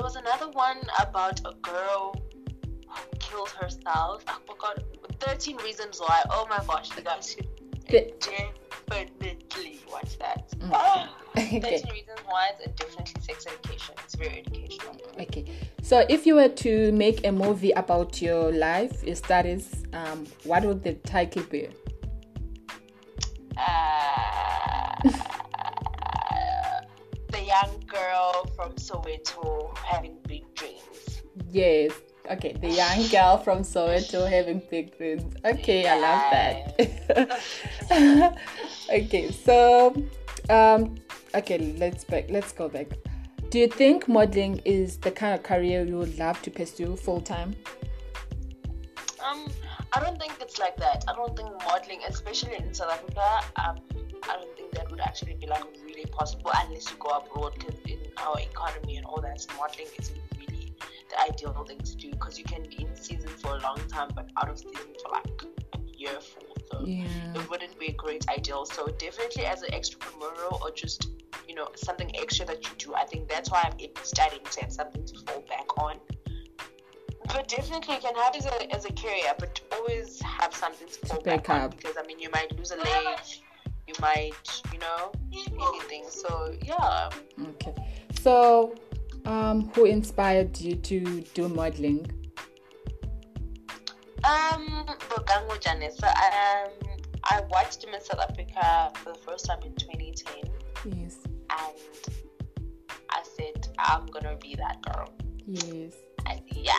there 0.00 0.04
was 0.06 0.16
another 0.16 0.48
one 0.52 0.78
about 0.98 1.40
a 1.40 1.52
girl 1.60 2.14
who 2.88 3.18
killed 3.18 3.50
herself. 3.50 4.24
I 4.26 4.38
forgot. 4.46 4.82
13 5.20 5.58
Reasons 5.58 6.00
Why. 6.00 6.22
Oh 6.30 6.46
my 6.48 6.64
gosh, 6.66 6.88
you 6.96 7.02
guys 7.02 7.36
should 7.36 7.46
The- 7.86 8.14
definitely 8.88 9.80
watch 9.92 10.18
that. 10.18 10.50
Mm. 10.58 10.70
Ah, 10.72 11.14
13 11.36 11.56
Okay. 11.64 11.82
Reasons 11.92 12.20
Why 12.26 12.48
is 12.58 12.66
a 12.66 12.70
definitely 12.70 13.20
sex 13.20 13.46
education. 13.46 13.94
It's 14.02 14.14
very 14.14 14.38
educational. 14.46 14.96
Okay. 15.20 15.44
So 15.82 16.06
if 16.08 16.24
you 16.24 16.36
were 16.36 16.48
to 16.48 16.92
make 16.92 17.26
a 17.26 17.32
movie 17.32 17.72
about 17.72 18.22
your 18.22 18.50
life, 18.52 19.04
your 19.04 19.16
studies, 19.16 19.84
um, 19.92 20.24
what 20.44 20.64
would 20.64 20.82
the 20.82 20.94
title 20.94 21.42
be? 21.42 21.68
Uh, 23.58 24.09
girl 27.90 28.46
from 28.56 28.72
Soweto 28.74 29.76
having 29.78 30.18
big 30.26 30.52
dreams. 30.54 31.22
Yes. 31.50 31.92
Okay, 32.30 32.52
the 32.52 32.68
young 32.68 33.08
girl 33.08 33.38
from 33.38 33.62
Soweto 33.62 34.28
having 34.28 34.60
big 34.70 34.94
dreams. 34.96 35.34
Okay, 35.44 35.88
I 35.88 35.98
love 35.98 36.22
that. 36.30 36.78
okay, 38.92 39.32
so 39.32 39.94
um 40.48 40.94
okay, 41.34 41.58
let's 41.78 42.04
back 42.04 42.30
let's 42.30 42.52
go 42.52 42.68
back. 42.68 42.86
Do 43.50 43.58
you 43.58 43.66
think 43.66 44.06
modeling 44.06 44.60
is 44.64 44.98
the 44.98 45.10
kind 45.10 45.34
of 45.34 45.42
career 45.42 45.84
you 45.84 45.98
would 45.98 46.16
love 46.18 46.40
to 46.42 46.52
pursue 46.52 46.94
full 46.94 47.20
time? 47.20 47.56
Um, 49.24 49.48
I 49.92 49.98
don't 49.98 50.20
think 50.20 50.34
it's 50.40 50.56
like 50.58 50.76
that. 50.76 51.04
I 51.08 51.14
don't 51.14 51.36
think 51.36 51.50
modeling, 51.64 52.02
especially 52.06 52.54
in 52.56 52.72
South 52.72 52.92
Africa, 52.92 53.40
um, 53.56 53.80
I 54.28 54.36
don't 54.36 54.56
think 54.56 54.72
that 54.72 54.90
would 54.90 55.00
actually 55.00 55.34
be 55.34 55.46
like 55.46 55.64
really 55.84 56.06
possible 56.06 56.50
unless 56.54 56.90
you 56.90 56.96
go 56.98 57.08
abroad. 57.10 57.54
Because 57.58 57.78
in 57.86 57.98
our 58.18 58.38
economy 58.40 58.96
and 58.96 59.06
all 59.06 59.20
that, 59.20 59.44
modeling 59.56 59.88
isn't 59.98 60.18
really 60.38 60.74
the 61.10 61.20
ideal 61.20 61.52
thing 61.64 61.78
to 61.78 61.96
do. 61.96 62.10
Because 62.10 62.38
you 62.38 62.44
can 62.44 62.62
be 62.62 62.84
in 62.84 62.94
season 62.96 63.28
for 63.28 63.56
a 63.56 63.60
long 63.60 63.78
time, 63.88 64.08
but 64.14 64.28
out 64.36 64.48
of 64.48 64.58
season 64.58 64.94
for 65.02 65.10
like 65.12 65.42
a 65.74 65.78
year 65.96 66.20
full. 66.20 66.56
So 66.70 66.84
Yeah. 66.86 67.06
it 67.34 67.50
wouldn't 67.50 67.78
be 67.78 67.88
a 67.88 67.92
great 67.92 68.28
ideal. 68.28 68.64
So 68.66 68.86
definitely 68.88 69.46
as 69.46 69.62
an 69.62 69.70
extrapreneur 69.72 70.60
or 70.62 70.70
just 70.70 71.08
you 71.48 71.54
know 71.56 71.68
something 71.74 72.14
extra 72.16 72.46
that 72.46 72.62
you 72.64 72.70
do. 72.78 72.94
I 72.94 73.04
think 73.04 73.28
that's 73.28 73.50
why 73.50 73.62
I'm 73.66 73.78
in 73.78 73.90
studying 74.02 74.44
to 74.44 74.60
have 74.62 74.72
something 74.72 75.04
to 75.04 75.14
fall 75.26 75.42
back 75.48 75.78
on. 75.78 75.96
But 77.26 77.48
definitely 77.48 77.94
you 77.94 78.00
can 78.00 78.14
have 78.16 78.34
it 78.34 78.44
as 78.44 78.46
a, 78.46 78.74
as 78.74 78.84
a 78.86 78.92
career, 78.92 79.32
but 79.38 79.60
always 79.72 80.20
have 80.22 80.54
something 80.54 80.88
to 80.88 81.06
fall 81.06 81.20
back 81.22 81.46
back, 81.46 81.62
on 81.62 81.70
because 81.70 81.96
I 81.98 82.06
mean 82.06 82.18
you 82.18 82.30
might 82.30 82.56
lose 82.56 82.70
a 82.70 82.76
leg, 82.76 83.18
you 83.90 83.96
might 84.00 84.62
you 84.72 84.78
know 84.78 85.12
anything. 85.72 86.04
So 86.08 86.54
yeah. 86.62 87.10
Okay. 87.50 87.74
So 88.20 88.74
um 89.24 89.70
who 89.74 89.84
inspired 89.84 90.60
you 90.60 90.76
to 90.76 91.22
do 91.34 91.48
modeling? 91.48 92.06
Um, 94.22 94.84
Bokang 95.08 95.48
Montjane. 95.48 95.88
Um, 96.04 96.72
I 97.24 97.40
watched 97.50 97.82
him 97.82 97.94
in 97.94 98.00
South 98.02 98.20
Africa 98.20 98.92
for 98.96 99.12
the 99.12 99.18
first 99.18 99.46
time 99.46 99.60
in 99.64 99.74
2010. 99.74 100.50
Yes. 100.94 101.16
and 101.24 101.76
I 103.10 103.22
said, 103.36 103.68
I'm 103.78 104.06
gonna 104.06 104.36
be 104.36 104.54
that 104.56 104.82
girl. 104.82 105.08
Yes. 105.46 105.94
Yeah. 106.52 106.74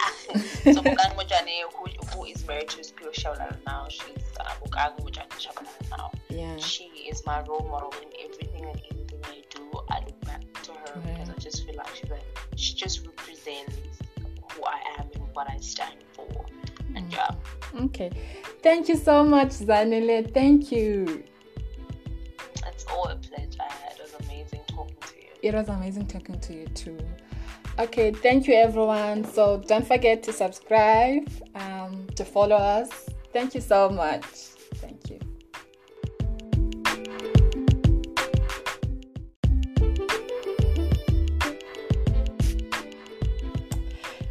so 0.73 0.81
Bokang 0.81 1.15
Montjane, 1.17 1.63
who, 1.73 1.85
who 2.11 2.25
is 2.25 2.45
married 2.47 2.69
to 2.69 2.81
Siphiwe 2.81 3.13
Tshabalala 3.13 3.57
now, 3.65 3.87
she's 3.89 4.23
uh, 4.39 4.43
Bokang 4.63 4.99
Montjane 4.99 5.29
Tshabalala 5.29 5.97
now. 5.97 6.11
Yeah. 6.29 6.57
She 6.57 6.85
is 7.09 7.25
my 7.25 7.41
role 7.41 7.67
model 7.69 7.93
in 8.01 8.09
everything 8.23 8.65
and 8.65 8.81
anything 8.91 9.19
I 9.25 9.43
do. 9.49 9.71
I 9.89 9.99
look 9.99 10.19
back 10.25 10.41
to 10.63 10.71
her 10.71 11.01
because 11.01 11.29
I 11.29 11.33
just 11.39 11.65
feel 11.65 11.75
like 11.75 11.95
she's 11.95 12.09
like, 12.09 12.23
she 12.55 12.73
just 12.75 13.05
represents 13.05 13.75
who 14.51 14.63
I 14.63 14.79
am 14.99 15.07
and 15.15 15.23
what 15.33 15.49
I 15.49 15.57
stand 15.57 15.95
for. 16.13 16.45
And 16.95 17.11
yeah. 17.11 17.31
Okay. 17.85 18.11
Thank 18.61 18.89
you 18.89 18.97
so 18.97 19.23
much, 19.23 19.49
Zanele. 19.49 20.33
Thank 20.33 20.71
you. 20.71 21.23
It's 22.67 22.85
all 22.85 23.07
a 23.07 23.15
pleasure. 23.15 23.47
It 23.89 24.01
was 24.01 24.13
amazing 24.27 24.61
talking 24.67 24.95
to 25.01 25.15
you. 25.15 25.29
It 25.41 25.53
was 25.53 25.69
amazing 25.69 26.07
talking 26.07 26.39
to 26.39 26.53
you 26.53 26.67
too. 26.67 26.97
Okay, 27.79 28.11
thank 28.11 28.47
you 28.47 28.53
everyone. 28.53 29.23
So 29.23 29.63
don't 29.65 29.87
forget 29.87 30.21
to 30.23 30.33
subscribe, 30.33 31.29
um, 31.55 32.05
to 32.15 32.25
follow 32.25 32.57
us. 32.57 33.09
Thank 33.31 33.55
you 33.55 33.61
so 33.61 33.89
much. 33.89 34.23
Thank 34.75 35.09
you. 35.09 35.19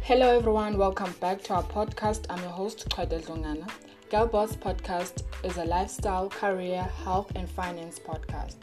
Hello 0.03 0.37
everyone, 0.37 0.77
welcome 0.77 1.13
back 1.19 1.41
to 1.43 1.53
our 1.55 1.63
podcast. 1.63 2.25
I'm 2.29 2.41
your 2.41 2.51
host, 2.51 2.89
Kwede 2.89 3.21
Zongana. 3.23 3.69
Girl 4.09 4.27
Boss 4.27 4.55
Podcast 4.55 5.23
is 5.43 5.57
a 5.57 5.65
lifestyle, 5.65 6.29
career, 6.29 6.83
health, 6.83 7.31
and 7.35 7.49
finance 7.49 7.97
podcast. 7.97 8.57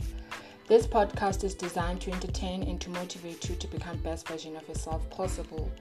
This 0.69 0.87
podcast 0.87 1.45
is 1.45 1.55
designed 1.55 2.03
to 2.03 2.13
entertain 2.13 2.63
and 2.65 2.79
to 2.83 2.91
motivate 2.91 3.49
you 3.49 3.57
to 3.57 3.67
become 3.69 3.97
best 4.03 4.29
version 4.29 4.55
of 4.55 4.69
yourself 4.69 5.09
possible. 5.09 5.73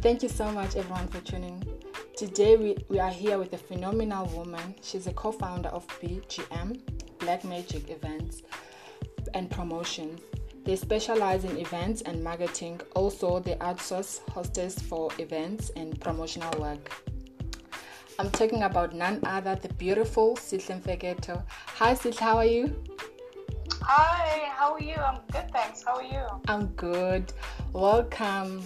Thank 0.00 0.24
you 0.24 0.28
so 0.28 0.50
much 0.50 0.74
everyone 0.74 1.06
for 1.06 1.20
tuning. 1.20 1.62
Today 2.16 2.56
we, 2.56 2.76
we 2.88 2.98
are 2.98 3.08
here 3.08 3.38
with 3.38 3.52
a 3.52 3.56
phenomenal 3.56 4.26
woman. 4.36 4.74
She's 4.82 5.06
a 5.06 5.12
co-founder 5.12 5.68
of 5.68 5.86
BGM, 6.00 6.80
Black 7.20 7.44
Magic 7.44 7.88
Events 7.88 8.42
and 9.34 9.48
Promotions. 9.48 10.20
They 10.64 10.74
specialize 10.74 11.44
in 11.44 11.56
events 11.58 12.02
and 12.02 12.24
marketing. 12.24 12.80
Also, 12.96 13.38
they 13.38 13.54
outsource 13.54 14.28
hostess 14.28 14.76
for 14.76 15.12
events 15.18 15.70
and 15.76 16.00
promotional 16.00 16.50
work. 16.60 16.90
I'm 18.18 18.30
talking 18.32 18.64
about 18.64 18.92
none 18.92 19.20
other 19.24 19.54
than 19.54 19.68
the 19.68 19.74
beautiful 19.74 20.34
Sihle 20.34 20.82
Mfeketo. 20.82 21.44
Hi 21.76 21.94
Sihle, 21.94 22.18
how 22.18 22.38
are 22.38 22.44
you? 22.44 22.91
Hi, 23.84 24.48
how 24.56 24.74
are 24.74 24.80
you? 24.80 24.94
I'm 24.94 25.18
good, 25.32 25.50
thanks. 25.50 25.82
How 25.82 25.96
are 25.96 26.04
you? 26.04 26.24
I'm 26.46 26.66
good. 26.68 27.32
Welcome. 27.72 28.62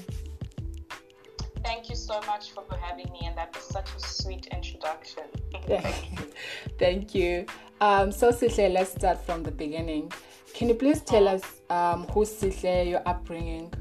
Thank 1.65 1.89
you 1.89 1.97
so 1.97 2.21
much 2.27 2.53
for 2.53 2.65
having 2.81 3.11
me, 3.13 3.21
and 3.25 3.37
that 3.37 3.55
was 3.55 3.65
such 3.65 3.89
a 3.97 4.01
sweet 4.01 4.47
introduction. 4.53 5.25
Thank 5.67 6.13
you. 6.13 6.33
Thank 6.79 7.15
you. 7.15 7.47
Um, 7.81 8.13
so, 8.13 8.31
Sihle, 8.31 8.73
let's 8.73 8.91
start 8.91 9.25
from 9.25 9.43
the 9.43 9.51
beginning. 9.51 10.13
Can 10.55 10.69
you 10.69 10.75
please 10.75 11.01
tell 11.01 11.27
us 11.29 11.43
um, 11.71 12.05
who's 12.13 12.31
Sihle, 12.31 12.89
your 12.89 13.03
upbringing? 13.07 13.73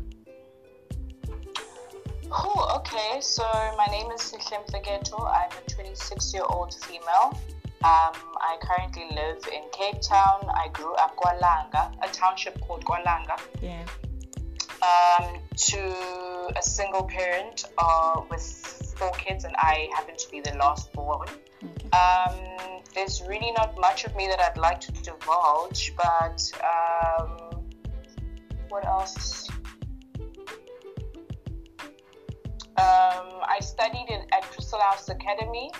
Oh, 2.31 2.75
okay. 2.77 3.19
So 3.19 3.43
my 3.77 3.85
name 3.91 4.09
is 4.11 4.21
Sihle 4.21 4.65
Mfeketo. 4.65 5.19
I'm 5.29 5.51
a 5.51 5.69
26 5.69 6.33
year 6.33 6.43
old 6.49 6.73
female. 6.73 7.37
Um, 7.83 8.13
I 8.41 8.57
currently 8.61 9.05
live 9.15 9.43
in 9.53 9.63
Cape 9.71 10.01
Town. 10.01 10.49
I 10.53 10.69
grew 10.73 10.93
up 10.95 11.11
in 11.11 11.17
KwaLanga, 11.17 11.93
a 12.03 12.07
township 12.11 12.59
called 12.61 12.83
KwaLanga. 12.85 13.39
Yeah. 13.61 13.85
Um, 14.81 15.39
to 15.55 16.53
a 16.57 16.61
single 16.61 17.03
parent 17.03 17.65
uh, 17.77 18.21
with 18.29 18.41
four 18.97 19.11
kids, 19.11 19.43
and 19.43 19.55
I 19.57 19.87
happen 19.95 20.15
to 20.17 20.31
be 20.31 20.41
the 20.41 20.55
last 20.57 20.91
born. 20.93 21.27
Okay. 21.63 21.89
Um, 21.89 22.81
there's 22.93 23.21
really 23.21 23.51
not 23.51 23.79
much 23.79 24.05
of 24.05 24.15
me 24.15 24.27
that 24.27 24.39
I'd 24.39 24.57
like 24.57 24.79
to 24.81 24.91
divulge, 24.91 25.93
but 25.95 26.51
um, 26.63 27.63
what 28.69 28.85
else? 28.85 29.47
Um, 32.77 33.41
I 33.47 33.59
studied 33.61 34.05
in, 34.09 34.21
at 34.33 34.43
Crystal 34.43 34.79
House 34.79 35.07
Academy. 35.09 35.71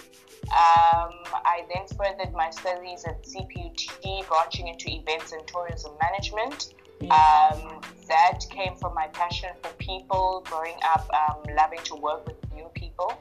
Um, 0.52 1.12
I 1.44 1.66
then 1.70 1.88
furthered 1.98 2.34
my 2.34 2.50
studies 2.52 3.06
at 3.06 3.24
CPUT, 3.24 4.28
branching 4.28 4.68
into 4.68 4.90
events 4.90 5.32
and 5.32 5.46
tourism 5.48 5.92
management. 6.02 6.74
Um, 7.04 7.82
that 8.08 8.40
came 8.50 8.76
from 8.76 8.94
my 8.94 9.08
passion 9.08 9.50
for 9.62 9.70
people, 9.74 10.44
growing 10.46 10.78
up 10.94 11.10
um, 11.14 11.44
loving 11.56 11.80
to 11.86 11.96
work 11.96 12.26
with 12.28 12.38
new 12.54 12.70
people. 12.74 13.12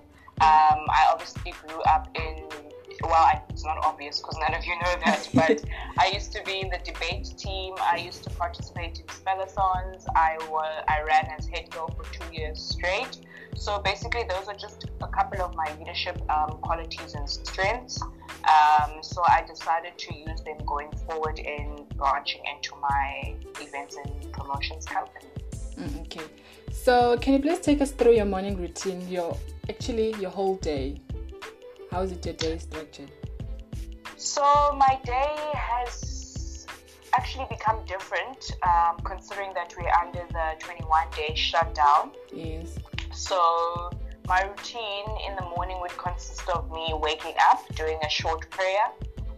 Um, 0.41 0.87
I 0.91 1.07
obviously 1.13 1.55
grew 1.67 1.81
up 1.83 2.09
in, 2.17 2.49
well, 3.03 3.15
I, 3.15 3.41
it's 3.51 3.65
not 3.65 3.79
obvious 3.85 4.21
because 4.21 4.37
none 4.41 4.55
of 4.55 4.65
you 4.65 4.75
know 4.81 4.95
that, 5.05 5.29
but 5.35 5.65
I 5.99 6.09
used 6.09 6.33
to 6.33 6.43
be 6.45 6.61
in 6.61 6.71
the 6.71 6.79
debate 6.85 7.33
team. 7.39 7.75
I 7.81 7.97
used 7.97 8.25
to 8.25 8.31
participate 8.31 8.99
in 9.01 9.07
spellathons. 9.07 10.05
I, 10.15 10.37
wa- 10.51 10.83
I 10.89 11.03
ran 11.03 11.27
as 11.39 11.47
head 11.47 11.71
girl 11.71 11.89
for 11.89 12.05
two 12.13 12.35
years 12.35 12.61
straight. 12.61 13.19
So 13.57 13.79
basically, 13.79 14.25
those 14.29 14.49
are 14.49 14.57
just 14.57 14.87
a 15.01 15.07
couple 15.09 15.41
of 15.43 15.55
my 15.55 15.75
leadership 15.79 16.21
um, 16.31 16.59
qualities 16.59 17.15
and 17.15 17.29
strengths. 17.29 18.01
Um, 18.03 19.03
so 19.03 19.23
I 19.27 19.43
decided 19.47 19.97
to 19.97 20.15
use 20.15 20.41
them 20.43 20.59
going 20.67 20.91
forward 21.07 21.39
in 21.39 21.87
branching 21.97 22.43
into 22.55 22.75
my 22.81 23.35
events 23.61 23.97
and 23.97 24.33
promotions 24.33 24.85
company. 24.85 25.27
Mm, 25.77 26.03
okay. 26.03 26.25
So, 26.73 27.17
can 27.19 27.35
you 27.35 27.39
please 27.39 27.61
take 27.61 27.81
us 27.81 27.93
through 27.93 28.15
your 28.15 28.25
morning 28.25 28.57
routine? 28.57 29.09
Your 29.09 29.37
actually 29.69 30.15
your 30.21 30.31
whole 30.31 30.57
day. 30.57 31.01
How 31.91 32.03
is 32.03 32.13
it 32.13 32.25
your 32.27 32.35
day 32.35 32.59
structured? 32.59 33.11
So 34.17 34.43
my 34.77 34.99
day 35.05 35.37
has 35.55 36.67
actually 37.17 37.47
become 37.49 37.85
different, 37.87 38.53
um, 38.63 38.97
considering 39.05 39.53
that 39.55 39.75
we're 39.79 39.91
under 39.91 40.25
the 40.33 40.55
21 40.59 41.07
day 41.17 41.35
shutdown. 41.35 42.11
Yes. 42.33 42.79
So 43.15 43.91
my 44.27 44.43
routine 44.43 45.07
in 45.29 45.37
the 45.37 45.49
morning 45.57 45.79
would 45.81 45.97
consist 45.97 46.49
of 46.49 46.71
me 46.71 46.93
waking 46.95 47.35
up, 47.51 47.63
doing 47.77 47.99
a 48.05 48.11
short 48.11 48.51
prayer. 48.51 48.87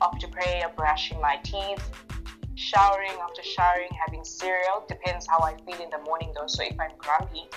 After 0.00 0.28
prayer, 0.28 0.70
brushing 0.74 1.20
my 1.20 1.36
teeth, 1.42 1.90
showering. 2.54 3.12
After 3.22 3.42
showering, 3.42 3.90
having 4.04 4.24
cereal. 4.24 4.84
Depends 4.88 5.26
how 5.26 5.40
I 5.40 5.54
feel 5.64 5.80
in 5.82 5.90
the 5.90 6.02
morning 6.04 6.32
though. 6.34 6.46
So 6.46 6.62
if 6.62 6.78
I'm 6.80 6.96
grumpy, 6.98 7.48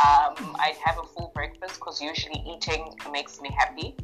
um, 0.00 0.56
I'd 0.60 0.76
have 0.84 0.98
a 0.98 1.06
full 1.06 1.30
breakfast 1.34 1.74
because 1.74 2.00
usually 2.00 2.42
eating 2.46 2.94
makes 3.12 3.40
me 3.40 3.50
happy. 3.56 3.94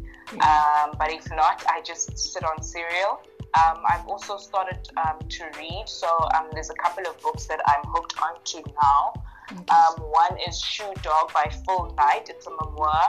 Um, 0.40 0.94
but 0.98 1.10
if 1.10 1.28
not, 1.30 1.64
I 1.68 1.82
just 1.82 2.16
sit 2.18 2.44
on 2.44 2.62
cereal. 2.62 3.20
Um, 3.56 3.82
I've 3.88 4.06
also 4.08 4.36
started 4.36 4.88
um, 4.96 5.18
to 5.28 5.44
read, 5.56 5.84
so 5.86 6.08
um, 6.34 6.48
there's 6.52 6.70
a 6.70 6.74
couple 6.74 7.06
of 7.06 7.20
books 7.20 7.46
that 7.46 7.60
I'm 7.66 7.84
hooked 7.84 8.14
onto 8.20 8.68
now. 8.82 9.12
Um, 9.50 10.00
one 10.00 10.38
is 10.48 10.58
Shoe 10.58 10.92
Dog 11.02 11.32
by 11.32 11.50
Phil 11.66 11.94
Knight. 11.96 12.28
It's 12.28 12.46
a 12.46 12.50
memoir 12.50 13.08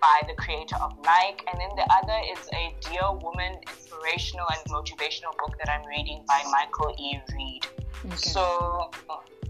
by 0.00 0.20
the 0.28 0.34
creator 0.34 0.76
of 0.76 0.92
Nike, 1.02 1.44
and 1.50 1.60
then 1.60 1.70
the 1.76 1.86
other 1.90 2.20
is 2.32 2.48
a 2.52 2.74
Dear 2.88 3.12
Woman 3.12 3.56
inspirational 3.68 4.46
and 4.50 4.72
motivational 4.72 5.36
book 5.38 5.56
that 5.58 5.68
I'm 5.70 5.86
reading 5.88 6.22
by 6.28 6.42
Michael 6.50 6.94
E. 6.98 7.18
Reid. 7.32 7.66
Okay. 8.04 8.16
So, 8.16 8.90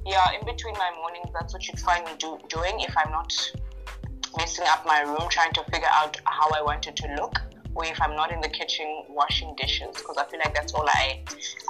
yeah, 0.07 0.27
in 0.39 0.47
between 0.47 0.75
my 0.75 0.91
mornings, 0.97 1.29
that's 1.35 1.53
what 1.53 1.67
you'd 1.67 1.81
find 1.81 2.05
me 2.07 2.13
do, 2.19 2.39
doing 2.49 2.81
if 2.81 2.95
I'm 2.97 3.11
not 3.11 3.33
messing 4.37 4.65
up 4.69 4.87
my 4.87 5.01
room 5.01 5.29
trying 5.29 5.53
to 5.53 5.65
figure 5.65 5.89
out 5.93 6.21
how 6.25 6.49
I 6.51 6.63
want 6.63 6.87
it 6.87 6.97
to 6.97 7.09
look, 7.17 7.39
or 7.75 7.85
if 7.85 8.01
I'm 8.01 8.15
not 8.15 8.33
in 8.33 8.41
the 8.41 8.49
kitchen 8.49 9.05
washing 9.09 9.55
dishes, 9.57 9.97
because 9.97 10.17
I 10.17 10.25
feel 10.27 10.41
like 10.41 10.55
that's 10.55 10.73
all 10.73 10.89
I 10.89 11.23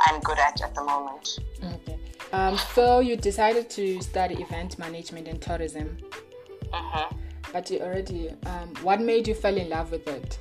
I'm 0.06 0.20
good 0.20 0.38
at 0.38 0.60
at 0.62 0.74
the 0.74 0.84
moment. 0.84 1.38
Okay. 1.62 1.93
Um, 2.32 2.58
so 2.74 3.00
you 3.00 3.16
decided 3.16 3.70
to 3.70 4.00
study 4.00 4.42
event 4.42 4.78
management 4.78 5.28
and 5.28 5.40
tourism, 5.40 5.96
hmm 6.72 7.16
but 7.52 7.70
you 7.70 7.78
already. 7.78 8.30
Um, 8.46 8.74
what 8.82 9.00
made 9.00 9.28
you 9.28 9.34
fall 9.34 9.56
in 9.56 9.68
love 9.70 9.92
with 9.92 10.08
it? 10.08 10.38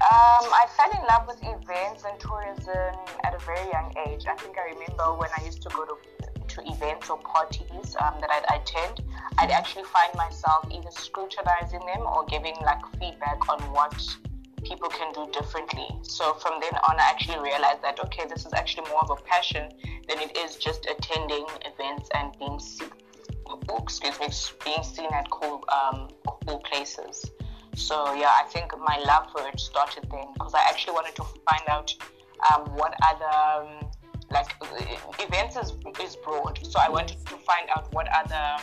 Um, 0.00 0.44
I 0.54 0.66
fell 0.74 0.90
in 0.90 1.06
love 1.06 1.26
with 1.26 1.36
events 1.42 2.04
and 2.08 2.18
tourism 2.18 2.96
at 3.24 3.34
a 3.34 3.38
very 3.44 3.68
young 3.70 3.92
age. 4.06 4.24
I 4.26 4.34
think 4.36 4.56
I 4.56 4.72
remember 4.72 5.14
when 5.18 5.28
I 5.38 5.44
used 5.44 5.60
to 5.62 5.68
go 5.68 5.84
to 5.84 5.96
to 6.48 6.62
events 6.72 7.10
or 7.10 7.18
parties 7.18 7.94
um, 8.00 8.14
that 8.20 8.30
I'd 8.30 8.60
attend, 8.60 9.02
I'd 9.38 9.50
actually 9.50 9.84
find 9.84 10.14
myself 10.14 10.66
either 10.70 10.90
scrutinizing 10.90 11.80
them 11.80 12.00
or 12.06 12.24
giving 12.26 12.54
like 12.64 12.80
feedback 12.98 13.48
on 13.48 13.60
what 13.72 13.94
people 14.68 14.88
can 14.88 15.12
do 15.12 15.28
differently. 15.32 15.88
So 16.02 16.34
from 16.34 16.60
then 16.60 16.74
on, 16.88 17.00
I 17.00 17.08
actually 17.10 17.38
realized 17.38 17.82
that 17.82 17.98
okay, 18.04 18.24
this 18.28 18.44
is 18.46 18.52
actually 18.52 18.88
more 18.90 19.02
of 19.02 19.10
a 19.10 19.16
passion 19.22 19.70
than 20.08 20.18
it 20.18 20.36
is 20.36 20.56
just 20.56 20.86
attending 20.86 21.46
events 21.64 22.08
and 22.14 22.36
being 22.38 22.58
seen. 22.58 22.90
Excuse 23.80 24.20
me, 24.20 24.28
being 24.64 24.82
seen 24.82 25.10
at 25.12 25.30
cool, 25.30 25.64
um, 25.72 26.08
cool 26.24 26.58
places. 26.58 27.30
So 27.74 28.12
yeah, 28.14 28.32
I 28.42 28.44
think 28.48 28.72
my 28.78 28.98
love 29.06 29.30
for 29.32 29.48
it 29.48 29.58
started 29.58 30.06
then 30.10 30.26
because 30.34 30.52
I 30.52 30.62
actually 30.68 30.94
wanted 30.94 31.14
to 31.16 31.24
find 31.48 31.62
out 31.68 31.94
um, 32.52 32.66
what 32.74 32.92
other 33.10 33.66
um, 33.66 33.90
like 34.30 34.50
events 35.18 35.56
is, 35.56 35.72
is 36.02 36.16
broad. 36.16 36.58
So 36.62 36.78
I 36.78 36.90
wanted 36.90 37.24
to 37.26 37.36
find 37.36 37.68
out 37.74 37.92
what 37.94 38.06
other 38.08 38.62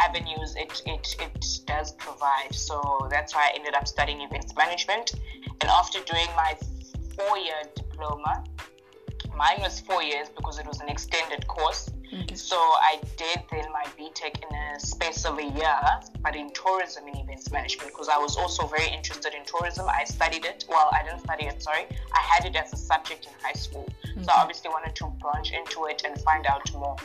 avenues 0.00 0.54
it, 0.56 0.82
it, 0.86 1.16
it 1.20 1.46
does 1.66 1.92
provide. 1.92 2.54
So 2.54 3.08
that's 3.10 3.34
why 3.34 3.50
I 3.52 3.56
ended 3.56 3.74
up 3.74 3.86
studying 3.86 4.20
events 4.22 4.54
management. 4.56 5.14
And 5.60 5.70
after 5.70 6.00
doing 6.00 6.28
my 6.36 6.56
four 7.16 7.38
year 7.38 7.62
diploma, 7.74 8.44
mine 9.36 9.58
was 9.60 9.80
four 9.80 10.02
years 10.02 10.28
because 10.36 10.58
it 10.58 10.66
was 10.66 10.80
an 10.80 10.88
extended 10.88 11.46
course. 11.46 11.90
Okay. 12.12 12.34
So 12.34 12.56
I 12.56 13.00
did 13.16 13.42
then 13.50 13.66
my 13.70 13.84
BTech 13.98 14.42
in 14.42 14.56
a 14.56 14.80
space 14.80 15.26
of 15.26 15.38
a 15.38 15.44
year, 15.44 15.80
but 16.22 16.34
in 16.34 16.50
tourism 16.52 17.06
and 17.06 17.16
events 17.18 17.50
management 17.50 17.90
because 17.92 18.08
I 18.08 18.16
was 18.16 18.36
also 18.36 18.66
very 18.66 18.88
interested 18.88 19.34
in 19.34 19.44
tourism. 19.44 19.86
I 19.88 20.04
studied 20.04 20.46
it. 20.46 20.64
Well, 20.68 20.88
I 20.92 21.02
didn't 21.04 21.20
study 21.20 21.46
it, 21.46 21.62
sorry. 21.62 21.84
I 22.14 22.20
had 22.20 22.46
it 22.46 22.56
as 22.56 22.72
a 22.72 22.76
subject 22.76 23.26
in 23.26 23.32
high 23.42 23.52
school. 23.52 23.86
So 24.02 24.08
mm-hmm. 24.08 24.30
I 24.30 24.40
obviously 24.42 24.70
wanted 24.70 24.94
to 24.96 25.06
branch 25.20 25.52
into 25.52 25.84
it 25.84 26.02
and 26.04 26.18
find 26.22 26.46
out 26.46 26.72
more. 26.72 26.96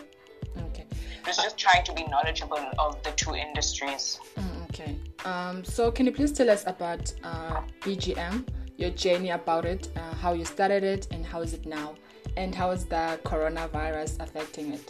Okay. 1.23 1.31
It 1.31 1.37
was 1.37 1.45
just 1.45 1.57
trying 1.57 1.85
to 1.85 1.93
be 1.93 2.03
knowledgeable 2.07 2.59
of 2.77 3.01
the 3.03 3.11
two 3.11 3.33
industries. 3.33 4.19
Mm, 4.37 4.63
okay. 4.69 4.97
Um, 5.23 5.63
so 5.63 5.89
can 5.89 6.05
you 6.05 6.11
please 6.11 6.33
tell 6.33 6.49
us 6.49 6.65
about 6.67 7.13
uh, 7.23 7.61
BGM, 7.81 8.45
your 8.75 8.89
journey 8.89 9.29
about 9.29 9.63
it, 9.63 9.89
uh, 9.95 10.13
how 10.15 10.33
you 10.33 10.43
started 10.43 10.83
it, 10.83 11.07
and 11.11 11.25
how 11.25 11.39
is 11.39 11.53
it 11.53 11.65
now, 11.65 11.95
and 12.35 12.53
how 12.53 12.71
is 12.71 12.83
the 12.85 13.17
coronavirus 13.23 14.19
affecting 14.19 14.73
it? 14.73 14.83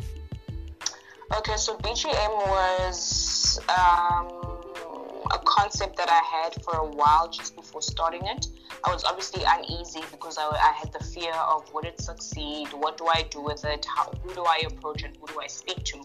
Okay, 1.38 1.56
so 1.56 1.78
BGM 1.78 2.48
was 2.50 3.60
um, 3.70 4.53
a 5.34 5.40
concept 5.40 5.98
that 5.98 6.10
I 6.10 6.22
had 6.36 6.64
for 6.64 6.76
a 6.76 6.86
while 6.86 7.28
just 7.30 7.56
before 7.56 7.82
starting 7.82 8.26
it. 8.26 8.48
I 8.86 8.94
was 8.94 9.04
obviously 9.04 9.44
uneasy 9.48 10.02
because 10.12 10.38
I, 10.38 10.48
I, 10.48 10.74
had 10.78 10.92
the 10.94 11.04
fear 11.04 11.34
of 11.34 11.72
would 11.74 11.86
it 11.86 12.00
succeed? 12.00 12.68
What 12.74 12.98
do 12.98 13.08
I 13.08 13.26
do 13.32 13.42
with 13.42 13.66
it? 13.66 13.86
How, 13.86 14.12
who 14.22 14.34
do 14.34 14.44
I 14.44 14.62
approach 14.68 15.04
and 15.04 15.16
who 15.18 15.28
do 15.28 15.40
I 15.42 15.48
speak 15.48 15.84
to? 15.86 16.04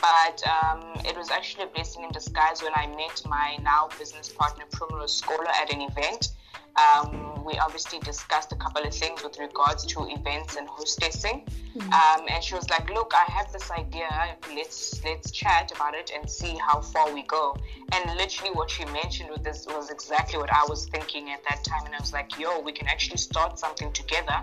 But 0.00 0.42
um, 0.46 0.80
it 1.04 1.16
was 1.16 1.30
actually 1.30 1.64
a 1.64 1.66
blessing 1.68 2.04
in 2.04 2.10
disguise 2.10 2.62
when 2.62 2.72
I 2.74 2.86
met 2.86 3.22
my 3.26 3.58
now 3.62 3.88
business 3.98 4.28
partner, 4.28 4.64
Primrose 4.70 5.20
Skolo, 5.20 5.48
at 5.48 5.72
an 5.72 5.82
event. 5.82 6.28
Um, 6.76 7.44
we 7.44 7.58
obviously 7.58 7.98
discussed 8.00 8.52
a 8.52 8.56
couple 8.56 8.82
of 8.84 8.94
things 8.94 9.22
with 9.22 9.38
regards 9.38 9.84
to 9.86 10.06
events 10.08 10.56
and 10.56 10.68
hostessing. 10.68 11.44
Mm-hmm. 11.74 11.92
Um, 11.92 12.26
and 12.28 12.42
she 12.42 12.54
was 12.54 12.68
like, 12.70 12.88
"Look, 12.90 13.12
I 13.14 13.30
have 13.30 13.52
this 13.52 13.70
idea. 13.70 14.08
Let's 14.54 15.02
let's 15.04 15.30
chat 15.30 15.72
about 15.74 15.94
it 15.94 16.10
and 16.14 16.28
see 16.28 16.56
how 16.56 16.80
far 16.80 17.12
we 17.12 17.22
go." 17.22 17.56
And 17.92 18.16
literally, 18.16 18.52
what 18.52 18.70
she 18.70 18.84
mentioned 18.86 19.30
with 19.30 19.42
this 19.42 19.66
was 19.66 19.90
exactly 19.90 20.38
what 20.38 20.52
I 20.52 20.64
was 20.68 20.86
thinking 20.86 21.30
at 21.30 21.42
that 21.48 21.64
time. 21.64 21.86
And 21.86 21.94
I 21.94 22.00
was 22.00 22.12
like, 22.12 22.38
"Yo, 22.38 22.60
we 22.60 22.72
can 22.72 22.86
actually 22.88 23.18
start 23.18 23.58
something 23.58 23.92
together 23.92 24.38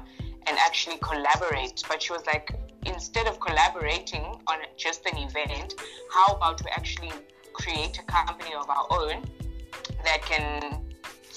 and 0.47 0.57
actually 0.57 0.97
collaborate." 0.97 1.83
But 1.87 2.01
she 2.01 2.13
was 2.13 2.25
like, 2.25 2.51
"Instead 2.85 3.27
of 3.27 3.39
collaborating 3.39 4.25
on 4.47 4.59
just 4.77 5.05
an 5.05 5.17
event, 5.17 5.75
how 6.13 6.33
about 6.33 6.63
we 6.63 6.71
actually 6.71 7.11
create 7.53 7.97
a 7.99 8.03
company 8.03 8.53
of 8.53 8.69
our 8.69 8.85
own 8.91 9.25
that 10.03 10.21
can 10.21 10.85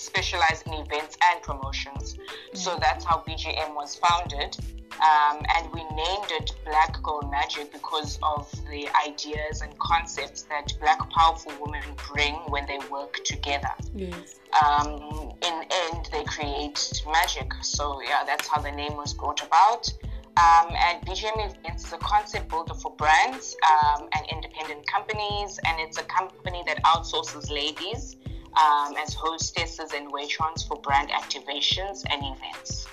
specialize 0.00 0.62
in 0.62 0.72
events 0.74 1.16
and 1.30 1.42
promotions. 1.42 2.14
Mm-hmm. 2.14 2.56
So 2.56 2.78
that's 2.80 3.04
how 3.04 3.22
BGM 3.26 3.74
was 3.74 3.96
founded. 3.96 4.56
Um, 5.00 5.42
and 5.56 5.72
we 5.72 5.82
named 5.84 6.30
it 6.30 6.52
Black 6.64 7.02
Girl 7.02 7.22
Magic 7.30 7.72
because 7.72 8.18
of 8.22 8.50
the 8.68 8.88
ideas 9.06 9.62
and 9.62 9.78
concepts 9.78 10.42
that 10.42 10.74
black 10.80 10.98
powerful 11.10 11.52
women 11.60 11.82
bring 12.12 12.34
when 12.48 12.66
they 12.66 12.78
work 12.90 13.18
together. 13.24 13.70
Yes. 13.94 14.40
Um, 14.62 15.32
in 15.42 15.64
end, 15.70 16.08
they 16.12 16.24
create 16.24 17.02
magic. 17.10 17.52
So 17.62 18.02
yeah, 18.02 18.24
that's 18.26 18.48
how 18.48 18.60
the 18.60 18.72
name 18.72 18.96
was 18.96 19.14
brought 19.14 19.42
about. 19.42 19.90
Um, 20.36 20.68
and 20.70 21.04
BGM 21.06 21.50
Events 21.50 21.86
is 21.86 21.92
a 21.92 21.98
concept 21.98 22.48
builder 22.48 22.74
for 22.74 22.94
brands 22.96 23.56
um, 23.70 24.08
and 24.12 24.26
independent 24.30 24.86
companies, 24.86 25.58
and 25.66 25.80
it's 25.80 25.98
a 25.98 26.04
company 26.04 26.62
that 26.66 26.82
outsources 26.84 27.50
ladies 27.50 28.16
um, 28.56 28.96
as 28.96 29.14
hostesses 29.14 29.92
and 29.92 30.12
waitrons 30.12 30.66
for 30.66 30.80
brand 30.80 31.10
activations 31.10 32.04
and 32.10 32.22
events. 32.24 32.86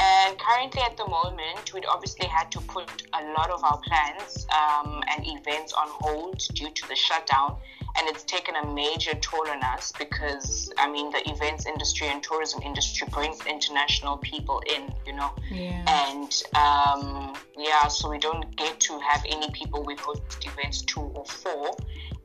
And 0.00 0.38
currently, 0.38 0.80
at 0.80 0.96
the 0.96 1.06
moment, 1.06 1.74
we'd 1.74 1.84
obviously 1.84 2.26
had 2.26 2.50
to 2.52 2.60
put 2.62 2.88
a 3.12 3.22
lot 3.36 3.50
of 3.50 3.62
our 3.62 3.78
plans 3.86 4.46
um, 4.50 5.02
and 5.10 5.26
events 5.26 5.74
on 5.74 5.88
hold 5.88 6.38
due 6.54 6.70
to 6.70 6.88
the 6.88 6.96
shutdown. 6.96 7.56
And 7.96 8.08
it's 8.08 8.24
taken 8.24 8.54
a 8.56 8.66
major 8.72 9.14
toll 9.14 9.48
on 9.48 9.62
us 9.62 9.92
because, 9.98 10.72
I 10.78 10.90
mean, 10.90 11.10
the 11.10 11.28
events 11.30 11.66
industry 11.66 12.08
and 12.08 12.22
tourism 12.22 12.62
industry 12.62 13.08
brings 13.10 13.44
international 13.46 14.18
people 14.18 14.62
in, 14.74 14.92
you 15.06 15.12
know. 15.14 15.30
Yeah. 15.50 15.84
And 15.88 16.42
um, 16.54 17.36
yeah, 17.56 17.88
so 17.88 18.10
we 18.10 18.18
don't 18.18 18.54
get 18.56 18.80
to 18.80 18.98
have 19.00 19.24
any 19.28 19.50
people 19.50 19.82
we 19.82 19.96
host 19.96 20.22
events 20.46 20.82
to 20.82 21.00
or 21.00 21.24
for 21.24 21.76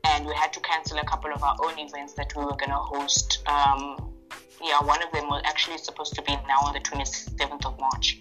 and 0.08 0.26
we 0.26 0.34
had 0.34 0.52
to 0.52 0.60
cancel 0.60 0.98
a 0.98 1.04
couple 1.04 1.32
of 1.32 1.42
our 1.42 1.56
own 1.64 1.78
events 1.78 2.12
that 2.14 2.34
we 2.36 2.44
were 2.44 2.56
going 2.56 2.70
to 2.70 2.76
host. 2.76 3.42
Um, 3.46 4.12
yeah, 4.62 4.80
one 4.82 5.02
of 5.02 5.12
them 5.12 5.28
was 5.28 5.42
actually 5.44 5.78
supposed 5.78 6.14
to 6.14 6.22
be 6.22 6.32
now 6.48 6.60
on 6.62 6.74
the 6.74 6.80
27th 6.80 7.66
of 7.66 7.78
March. 7.78 8.20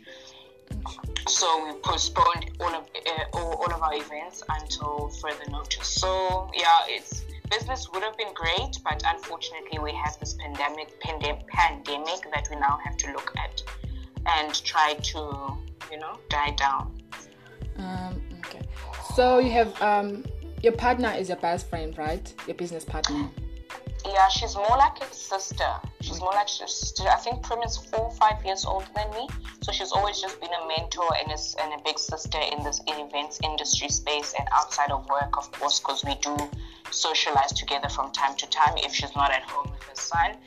So 1.28 1.66
we 1.66 1.80
postponed 1.80 2.52
all 2.60 2.74
of 2.74 2.84
uh, 2.84 3.24
all, 3.34 3.54
all 3.54 3.74
of 3.74 3.82
our 3.82 3.96
events 3.96 4.44
until 4.50 5.10
further 5.10 5.50
notice. 5.50 5.88
So 5.88 6.52
yeah, 6.54 6.80
it's 6.88 7.24
business 7.58 7.90
would 7.92 8.04
have 8.04 8.18
been 8.18 8.34
great, 8.34 8.80
but 8.84 9.02
unfortunately 9.06 9.80
we 9.80 9.94
have 9.94 10.20
this 10.20 10.34
pandemic 10.34 11.00
pandem- 11.02 11.48
pandemic 11.48 12.22
that 12.34 12.48
we 12.50 12.56
now 12.58 12.78
have 12.84 12.98
to 12.98 13.12
look 13.12 13.34
at 13.38 13.62
and 14.26 14.54
try 14.64 14.96
to 15.02 15.20
you 15.92 16.00
know 16.00 16.18
die 16.30 16.52
down. 16.52 17.02
Um, 17.78 18.22
okay, 18.46 18.62
so 19.16 19.40
you 19.40 19.52
have 19.52 19.82
um, 19.82 20.26
your 20.64 20.74
partner 20.74 21.14
is 21.18 21.30
your 21.30 21.38
best 21.38 21.70
friend, 21.70 21.98
right? 21.98 22.34
Your 22.48 22.56
business 22.56 22.84
partner. 22.84 23.30
Yeah, 24.06 24.28
she's 24.30 24.56
more 24.56 24.78
like 24.78 25.02
a 25.02 25.14
sister. 25.14 25.68
She's 26.02 26.20
more 26.20 26.34
like 26.34 26.48
sister. 26.48 27.04
I 27.04 27.16
think 27.18 27.42
Prim 27.42 27.64
is 27.64 27.78
four, 27.78 28.12
five 28.12 28.44
years 28.46 28.64
older 28.66 28.86
than 28.96 29.10
me, 29.12 29.28
so 29.62 29.72
she's 29.72 29.92
always 29.92 30.22
just 30.22 30.40
been 30.40 30.52
a 30.52 30.68
mentor 30.68 31.10
and 31.20 31.32
a, 31.32 31.38
and 31.62 31.80
a 31.80 31.84
big 31.84 31.98
sister 31.98 32.38
in 32.52 32.64
this 32.64 32.80
in 32.88 33.08
events 33.08 33.40
industry 33.44 33.90
space 33.90 34.34
and 34.38 34.48
outside 34.54 34.92
of 34.92 35.08
work, 35.10 35.38
of 35.38 35.52
course, 35.54 35.80
because 35.80 36.04
we 36.06 36.16
do 36.22 36.38
socialize 36.92 37.52
together 37.54 37.90
from 37.90 38.12
time 38.12 38.36
to 38.38 38.50
time. 38.50 38.76
If 38.78 38.94
she's 38.94 39.16
not 39.16 39.32
at 39.32 39.44
home 39.44 39.72
with 39.72 39.84
her 39.84 39.96
son, 39.96 40.38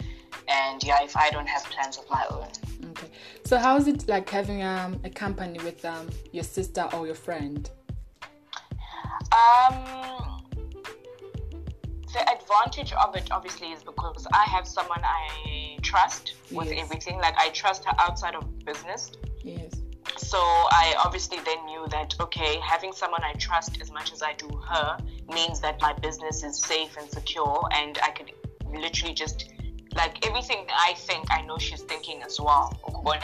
and 0.48 0.82
yeah, 0.84 1.02
if 1.02 1.16
I 1.16 1.30
don't 1.30 1.48
have 1.48 1.64
plans 1.64 1.98
of 1.98 2.08
my 2.08 2.24
own. 2.30 2.48
Okay. 2.90 3.08
So 3.44 3.58
how 3.58 3.76
is 3.76 3.88
it 3.88 4.08
like 4.08 4.28
having 4.30 4.62
um, 4.62 5.00
a 5.04 5.10
company 5.10 5.58
with 5.64 5.84
um, 5.84 6.08
your 6.32 6.44
sister 6.44 6.88
or 6.92 7.06
your 7.06 7.14
friend? 7.14 7.68
Um, 9.32 10.37
the 12.12 12.20
advantage 12.30 12.92
of 12.92 13.14
it 13.16 13.30
obviously 13.30 13.68
is 13.68 13.82
because 13.82 14.26
I 14.32 14.44
have 14.44 14.66
someone 14.66 15.00
I 15.04 15.78
trust 15.82 16.34
with 16.50 16.68
yes. 16.68 16.84
everything. 16.84 17.18
Like 17.18 17.36
I 17.38 17.50
trust 17.50 17.84
her 17.84 17.92
outside 17.98 18.34
of 18.34 18.64
business. 18.64 19.12
Yes. 19.42 19.72
So 20.16 20.38
I 20.38 20.94
obviously 21.04 21.38
then 21.44 21.64
knew 21.66 21.86
that 21.90 22.14
okay, 22.20 22.58
having 22.60 22.92
someone 22.92 23.22
I 23.22 23.32
trust 23.34 23.80
as 23.80 23.92
much 23.92 24.12
as 24.12 24.22
I 24.22 24.32
do 24.34 24.48
her 24.68 24.98
means 25.32 25.60
that 25.60 25.80
my 25.80 25.92
business 25.92 26.42
is 26.42 26.58
safe 26.58 26.96
and 26.96 27.10
secure, 27.10 27.68
and 27.72 27.98
I 28.02 28.10
could 28.10 28.32
literally 28.72 29.14
just 29.14 29.52
like 29.94 30.26
everything 30.26 30.66
I 30.70 30.94
think, 30.94 31.26
I 31.30 31.42
know 31.42 31.58
she's 31.58 31.82
thinking 31.82 32.22
as 32.22 32.40
well. 32.40 32.72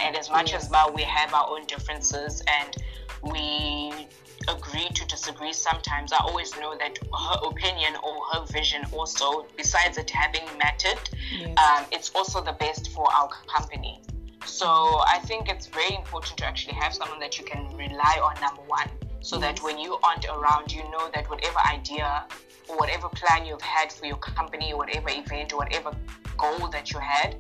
And 0.01 0.17
as 0.17 0.31
much 0.31 0.53
yes. 0.53 0.65
as 0.65 0.71
well, 0.71 0.93
we 0.93 1.03
have 1.03 1.33
our 1.35 1.49
own 1.49 1.67
differences 1.67 2.43
and 2.47 2.77
we 3.23 4.09
agree 4.49 4.89
to 4.89 5.07
disagree 5.07 5.53
sometimes, 5.53 6.13
I 6.13 6.19
always 6.19 6.55
know 6.57 6.77
that 6.79 6.99
her 6.99 7.49
opinion 7.49 7.95
or 8.03 8.25
her 8.33 8.47
vision 8.47 8.83
also, 8.93 9.47
besides 9.57 9.99
it 9.99 10.11
having 10.11 10.47
mattered, 10.59 11.01
yes. 11.33 11.57
um, 11.59 11.85
it's 11.93 12.11
also 12.15 12.43
the 12.43 12.53
best 12.55 12.91
for 12.91 13.13
our 13.13 13.29
company. 13.47 14.01
So 14.45 14.67
I 14.67 15.21
think 15.25 15.49
it's 15.49 15.67
very 15.67 15.95
important 15.95 16.39
to 16.39 16.47
actually 16.47 16.75
have 16.75 16.95
someone 16.95 17.21
that 17.21 17.39
you 17.39 17.45
can 17.45 17.75
rely 17.77 18.21
on, 18.23 18.41
number 18.41 18.63
one, 18.63 18.89
so 19.21 19.39
yes. 19.39 19.47
that 19.47 19.65
when 19.65 19.79
you 19.79 19.99
aren't 20.03 20.27
around, 20.27 20.73
you 20.73 20.83
know 20.91 21.11
that 21.15 21.29
whatever 21.31 21.59
idea 21.73 22.25
or 22.69 22.77
whatever 22.77 23.09
plan 23.09 23.45
you've 23.47 23.61
had 23.63 23.93
for 23.93 24.07
your 24.07 24.17
company, 24.17 24.73
or 24.73 24.79
whatever 24.79 25.09
event, 25.11 25.53
or 25.53 25.59
whatever 25.59 25.91
goal 26.37 26.69
that 26.69 26.93
you 26.93 26.99
had, 26.99 27.37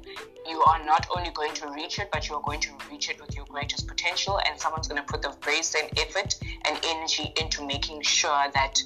you 0.49 0.61
are 0.63 0.85
not 0.85 1.07
only 1.17 1.31
going 1.31 1.55
to 1.55 1.69
reach 1.69 1.99
it, 1.99 2.09
but 2.13 2.29
you're 2.29 2.43
going 2.43 2.61
to 2.61 2.71
reach 2.91 3.09
it 3.09 3.21
with 3.21 3.35
your 3.35 3.47
greatest 3.47 3.87
potential. 3.87 4.41
And 4.47 4.59
someone's 4.59 4.89
going 4.89 5.03
to 5.03 5.07
put 5.07 5.23
the 5.23 5.35
very 5.43 5.63
same 5.63 5.89
effort 5.97 6.35
and 6.67 6.79
energy 6.85 7.33
into 7.41 7.67
making 7.67 8.03
sure 8.03 8.47
that 8.53 8.83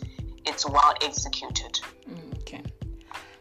it's 0.47 0.69
well 0.69 0.95
executed. 1.03 1.81
Mm, 2.09 2.39
okay. 2.41 2.63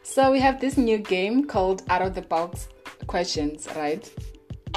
So 0.03 0.31
we 0.31 0.39
have 0.39 0.59
this 0.59 0.77
new 0.77 0.97
game 0.97 1.45
called 1.45 1.83
Out 1.89 2.01
of 2.01 2.15
the 2.15 2.21
Box 2.21 2.69
Questions, 3.07 3.67
right? 3.75 4.09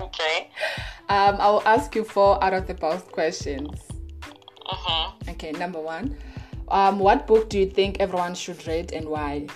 okay. 0.00 0.50
Um, 1.08 1.36
I'll 1.38 1.62
ask 1.66 1.94
you 1.94 2.04
four 2.04 2.42
out 2.42 2.54
of 2.54 2.66
the 2.66 2.74
box 2.74 3.02
questions. 3.02 3.80
Mm-hmm. 4.66 5.30
Okay, 5.30 5.52
number 5.52 5.80
one. 5.80 6.16
Um, 6.68 6.98
what 6.98 7.26
book 7.26 7.50
do 7.50 7.58
you 7.58 7.66
think 7.68 8.00
everyone 8.00 8.34
should 8.34 8.66
read 8.66 8.92
and 8.92 9.06
why? 9.06 9.46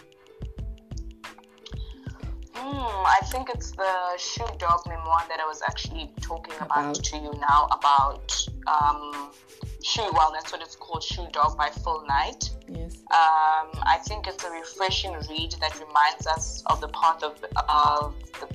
Hmm, 2.61 3.07
I 3.07 3.21
think 3.31 3.51
it's 3.55 3.71
the 3.71 4.19
Shoe 4.19 4.45
Dog 4.59 4.81
memoir 4.89 5.23
that 5.29 5.39
I 5.39 5.47
was 5.47 5.63
actually 5.69 6.11
talking 6.21 6.55
about, 6.57 6.97
about 6.97 7.05
to 7.05 7.17
you 7.17 7.33
now 7.41 7.69
about 7.71 8.49
um, 8.67 9.31
Shoe. 9.85 10.11
Well, 10.13 10.33
that's 10.33 10.51
what 10.51 10.61
it's 10.61 10.75
called, 10.75 11.05
Shoe 11.05 11.29
Dog 11.31 11.57
by 11.57 11.71
Phil 11.71 12.05
Knight. 12.09 12.51
Yes. 12.69 12.97
Um, 13.13 13.71
I 13.87 13.99
think 14.07 14.27
it's 14.27 14.43
a 14.43 14.51
refreshing 14.51 15.13
read 15.31 15.53
that 15.61 15.79
reminds 15.79 16.27
us 16.27 16.65
of 16.67 16.81
the 16.81 16.89
path 16.89 17.23
of, 17.23 17.43
of 17.69 18.15
the, 18.41 18.49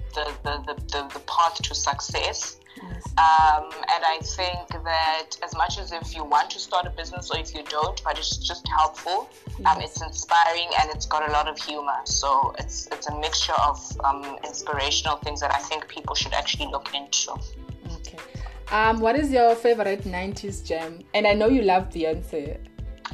the, 0.44 0.64
the, 0.68 0.74
the, 0.92 1.14
the 1.14 1.20
path 1.22 1.56
to 1.64 1.74
success. 1.74 2.58
Yes. 2.82 3.06
Um, 3.18 3.70
and 3.94 4.04
I 4.04 4.20
think 4.22 4.68
that 4.84 5.38
as 5.44 5.56
much 5.56 5.78
as 5.78 5.92
if 5.92 6.16
you 6.16 6.24
want 6.24 6.50
to 6.52 6.60
start 6.60 6.88
a 6.88 6.90
business 6.90 7.30
or 7.32 7.38
if 7.38 7.54
you 7.54 7.64
don't, 7.64 8.04
but 8.04 8.18
it's 8.18 8.38
just 8.38 8.68
helpful, 8.68 9.30
yes. 9.60 9.68
um, 9.68 9.82
it's 9.82 10.02
inspiring 10.02 10.70
and 10.80 10.90
it's 10.94 11.06
got 11.06 11.28
a 11.28 11.32
lot 11.32 11.48
of 11.48 11.58
humor. 11.58 12.00
So 12.06 12.54
it's 12.58 12.88
it's 12.92 13.08
a 13.08 13.20
mixture 13.20 13.60
of 13.68 13.80
um, 14.04 14.38
inspirational 14.44 15.18
things 15.18 15.40
that 15.42 15.54
I 15.54 15.60
think 15.60 15.88
people 15.88 16.16
should 16.16 16.34
actually 16.34 16.68
look 16.68 16.94
into. 16.96 17.32
Okay. 17.98 18.18
Um, 18.72 19.00
what 19.00 19.16
is 19.16 19.32
your 19.32 19.54
favorite 19.56 20.04
90s 20.04 20.66
gem? 20.66 21.04
And 21.14 21.28
I 21.28 21.34
know 21.34 21.48
you 21.48 21.62
love 21.62 21.90
Beyonce. 21.90 22.58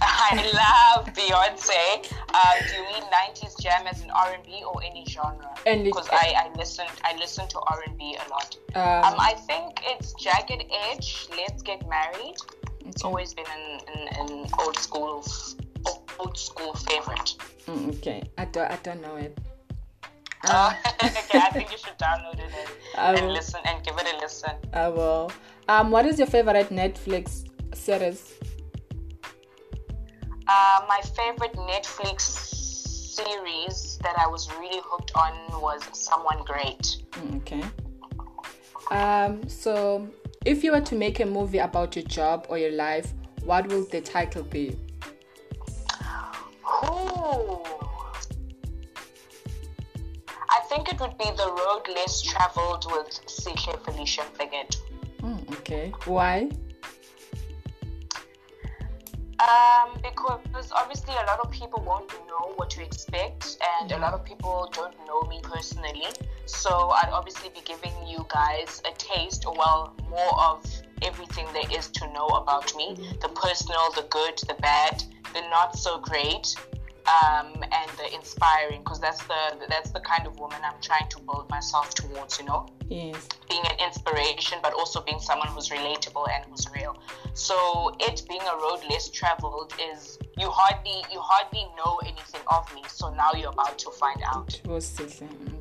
I 0.02 0.36
love 0.54 1.08
Beyonce. 1.14 2.12
Um, 2.34 2.68
do 2.68 2.76
you 2.76 2.84
mean 2.84 3.04
'90s 3.04 3.60
jam 3.60 3.88
as 3.88 4.02
an 4.02 4.12
R&B 4.12 4.64
or 4.64 4.82
any 4.84 5.06
genre? 5.06 5.54
Because 5.66 6.08
I, 6.12 6.34
I 6.38 6.58
listen 6.58 6.86
I 7.04 7.16
listen 7.18 7.48
to 7.50 7.60
R&B 7.60 8.18
a 8.26 8.30
lot. 8.30 8.58
Um, 8.76 9.14
um, 9.14 9.20
I 9.20 9.34
think 9.34 9.82
it's 9.84 10.14
Jagged 10.14 10.64
Edge. 10.92 11.28
Let's 11.36 11.62
Get 11.62 11.88
Married. 11.88 12.38
Okay. 12.80 12.90
It's 12.90 13.04
always 13.04 13.34
been 13.34 13.46
an, 13.46 13.80
an, 13.94 14.30
an, 14.30 14.48
old 14.60 14.78
school 14.78 15.24
old 16.20 16.38
school 16.38 16.74
favorite. 16.74 17.36
Mm, 17.68 17.96
okay, 17.98 18.24
I 18.38 18.46
don't 18.46 18.72
I 18.72 18.78
don't 18.84 19.02
know 19.02 19.16
it. 19.16 19.38
Uh, 20.46 20.74
okay, 21.04 21.40
I 21.40 21.50
think 21.52 21.72
you 21.72 21.78
should 21.78 21.98
download 21.98 22.40
it 22.40 22.52
and, 22.98 23.18
and 23.20 23.34
listen 23.34 23.60
and 23.66 23.84
give 23.84 23.98
it 23.98 24.08
a 24.16 24.18
listen. 24.20 24.52
I 24.74 24.88
will. 24.90 25.32
Um, 25.68 25.92
what 25.92 26.06
is 26.06 26.18
your 26.18 26.28
favorite 26.28 26.70
Netflix 26.70 27.46
series? 27.76 28.34
Uh, 30.52 30.82
my 30.88 31.00
favorite 31.16 31.54
Netflix 31.54 32.22
series 32.22 34.00
that 34.02 34.16
I 34.18 34.26
was 34.26 34.52
really 34.54 34.82
hooked 34.84 35.12
on 35.14 35.62
was 35.62 35.88
Someone 35.94 36.44
Great. 36.44 36.98
Okay. 37.36 37.64
Um, 38.90 39.48
so, 39.48 40.10
if 40.46 40.64
you 40.64 40.72
were 40.72 40.82
to 40.82 40.96
make 40.96 41.20
a 41.20 41.26
movie 41.26 41.60
about 41.60 41.96
your 41.96 42.06
job 42.06 42.48
or 42.50 42.58
your 42.58 42.72
life, 42.72 43.14
what 43.44 43.68
will 43.68 43.86
the 43.92 44.02
title 44.02 44.42
be? 44.42 44.76
Ooh. 46.84 47.62
I 50.50 50.62
think 50.68 50.92
it 50.92 51.00
would 51.00 51.16
be 51.20 51.26
The 51.26 51.46
Road 51.46 51.84
Less 51.94 52.24
Traveled 52.24 52.88
with 52.92 53.22
Sihle 53.28 53.78
Felicia 53.86 54.24
Mfeketo. 54.34 54.78
Mm, 55.22 55.52
okay. 55.60 55.94
Why? 56.06 56.50
Um, 59.40 60.02
because 60.04 60.72
obviously 60.74 61.14
a 61.14 61.26
lot 61.26 61.40
of 61.40 61.50
people 61.50 61.82
won't 61.86 62.12
know 62.28 62.54
what 62.58 62.70
to 62.72 62.84
expect, 62.84 63.58
and 63.80 63.92
a 63.94 63.98
lot 63.98 64.14
of 64.14 64.26
people 64.26 64.70
don't 64.74 64.96
know 65.08 65.22
me 65.30 65.40
personally. 65.42 66.08
So 66.46 66.90
I'd 66.90 67.10
obviously 67.12 67.50
be 67.50 67.62
giving 67.64 67.94
you 68.06 68.26
guys 68.28 68.82
a 68.86 68.92
taste, 68.98 69.46
or 69.46 69.54
well, 69.54 69.94
more 70.10 70.44
of 70.44 70.66
everything 71.04 71.48
there 71.54 71.72
is 71.72 71.88
to 71.88 72.12
know 72.12 72.28
about 72.28 72.76
me 72.76 72.96
the 73.22 73.30
personal, 73.30 73.92
the 73.96 74.06
good, 74.10 74.38
the 74.48 74.56
bad, 74.56 75.04
the 75.34 75.42
not 75.50 75.78
so 75.78 76.00
great, 76.00 76.56
um, 77.08 77.54
and 77.64 77.90
the 77.98 78.14
inspiring 78.14 78.80
because 78.80 79.00
that's 79.00 79.24
the 79.24 79.66
that's 79.68 79.92
the 79.92 80.00
kind 80.02 80.28
of 80.28 80.40
woman 80.40 80.60
I'm 80.64 80.80
trying 80.82 81.08
to 81.10 81.20
build 81.22 81.50
myself 81.50 81.94
towards. 81.94 82.40
You 82.40 82.46
know, 82.46 82.68
yes, 82.90 83.28
being 83.50 83.64
an 83.66 83.78
inspiration, 83.86 84.60
but 84.62 84.74
also 84.74 85.02
being 85.02 85.20
someone 85.20 85.48
who's 85.50 85.70
relatable 85.70 86.28
and 86.30 86.46
who's 86.50 86.68
real. 86.76 86.98
So 87.34 87.96
it 88.00 88.24
being 88.28 88.42
a 88.42 88.56
road 88.58 88.80
less 88.90 89.10
traveled 89.10 89.74
is 89.92 90.20
you 90.38 90.50
hardly 90.50 91.04
you 91.12 91.20
hardly 91.22 91.66
know 91.78 92.00
anything 92.04 92.42
of 92.48 92.74
me. 92.76 92.84
So 92.88 93.14
now 93.14 93.32
you're 93.34 93.52
about 93.52 93.78
to 93.80 93.92
find 93.92 94.22
out. 94.26 94.60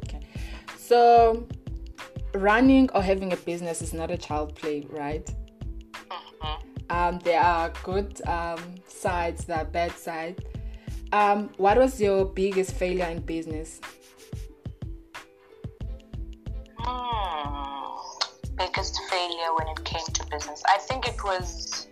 Okay, 0.04 0.20
so 0.76 1.46
running 2.34 2.90
or 2.94 3.02
having 3.02 3.32
a 3.32 3.36
business 3.36 3.80
is 3.80 3.94
not 3.94 4.10
a 4.10 4.18
child 4.18 4.54
play, 4.54 4.86
right? 4.90 5.26
Mm-hmm. 5.94 6.64
Um, 6.90 7.18
there 7.18 7.40
are 7.40 7.70
good 7.82 8.26
um, 8.26 8.76
sides, 8.86 9.44
there 9.44 9.58
are 9.58 9.64
bad 9.64 9.92
sides 9.92 10.42
um, 11.12 11.50
what 11.56 11.76
was 11.78 12.00
your 12.00 12.24
biggest 12.24 12.72
failure 12.72 13.06
in 13.06 13.20
business? 13.20 13.80
Hmm. 16.78 18.56
Biggest 18.56 19.00
failure 19.10 19.54
when 19.56 19.68
it 19.68 19.84
came 19.84 20.06
to 20.14 20.26
business. 20.26 20.62
I 20.68 20.78
think 20.78 21.06
it 21.06 21.22
was 21.24 21.88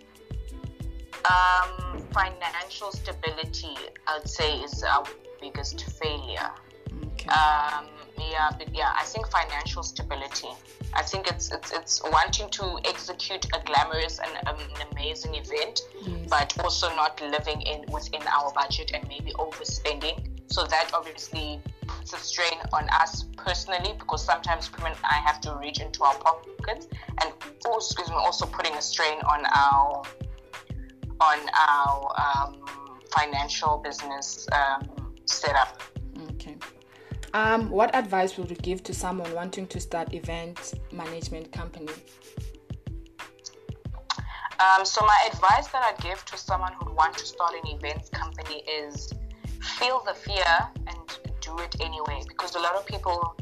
um, 1.25 2.01
financial 2.11 2.91
stability. 2.91 3.75
I'd 4.07 4.27
say 4.27 4.59
is 4.59 4.83
our 4.83 5.03
biggest 5.41 5.81
failure. 5.99 6.51
Okay. 7.05 7.29
Um, 7.29 7.85
yeah, 8.19 8.49
but 8.57 8.73
yeah, 8.75 8.91
I 8.95 9.03
think 9.03 9.27
financial 9.27 9.83
stability. 9.83 10.49
I 10.93 11.03
think 11.03 11.27
it's 11.27 11.51
it's, 11.51 11.71
it's 11.71 12.01
wanting 12.03 12.49
to 12.51 12.79
execute 12.85 13.45
a 13.53 13.63
glamorous 13.65 14.19
and 14.19 14.47
um, 14.47 14.57
an 14.57 14.87
amazing 14.91 15.35
event, 15.35 15.81
yes. 16.01 16.29
but 16.29 16.57
also 16.63 16.87
not 16.95 17.21
living 17.21 17.61
in 17.61 17.85
within 17.91 18.21
our 18.27 18.51
budget 18.53 18.91
and 18.93 19.07
maybe 19.07 19.31
overspending. 19.33 20.29
So 20.47 20.65
that 20.65 20.91
obviously 20.93 21.59
puts 21.87 22.13
a 22.13 22.17
strain 22.17 22.59
on 22.73 22.87
us 22.89 23.25
personally 23.35 23.93
because 23.99 24.23
sometimes 24.23 24.71
women 24.77 24.93
I 25.03 25.15
have 25.15 25.41
to 25.41 25.55
reach 25.55 25.79
into 25.81 26.03
our 26.03 26.15
pockets 26.15 26.87
and 27.21 27.33
also, 27.65 27.93
excuse 27.93 28.09
me, 28.09 28.15
also 28.15 28.45
putting 28.45 28.73
a 28.73 28.81
strain 28.81 29.19
on 29.29 29.43
our 29.53 30.03
on 31.19 31.39
our 31.53 32.13
um, 32.21 32.65
financial 33.11 33.77
business 33.77 34.47
um, 34.51 35.13
setup. 35.25 35.81
Okay. 36.31 36.55
Um, 37.33 37.69
what 37.69 37.93
advice 37.95 38.37
would 38.37 38.49
you 38.49 38.55
give 38.55 38.83
to 38.83 38.93
someone 38.93 39.33
wanting 39.33 39.67
to 39.67 39.79
start 39.79 40.13
event 40.13 40.73
management 40.91 41.51
company? 41.51 41.91
Um, 44.59 44.85
so 44.85 45.05
my 45.05 45.29
advice 45.31 45.67
that 45.67 45.83
I'd 45.83 46.01
give 46.03 46.23
to 46.25 46.37
someone 46.37 46.73
who'd 46.79 46.95
want 46.95 47.15
to 47.17 47.25
start 47.25 47.53
an 47.63 47.71
events 47.71 48.09
company 48.09 48.63
is 48.67 49.13
feel 49.61 50.01
the 50.05 50.13
fear 50.13 50.45
and 50.87 51.19
do 51.41 51.57
it 51.59 51.75
anyway 51.79 52.21
because 52.27 52.55
a 52.55 52.59
lot 52.59 52.75
of 52.75 52.85
people 52.85 53.35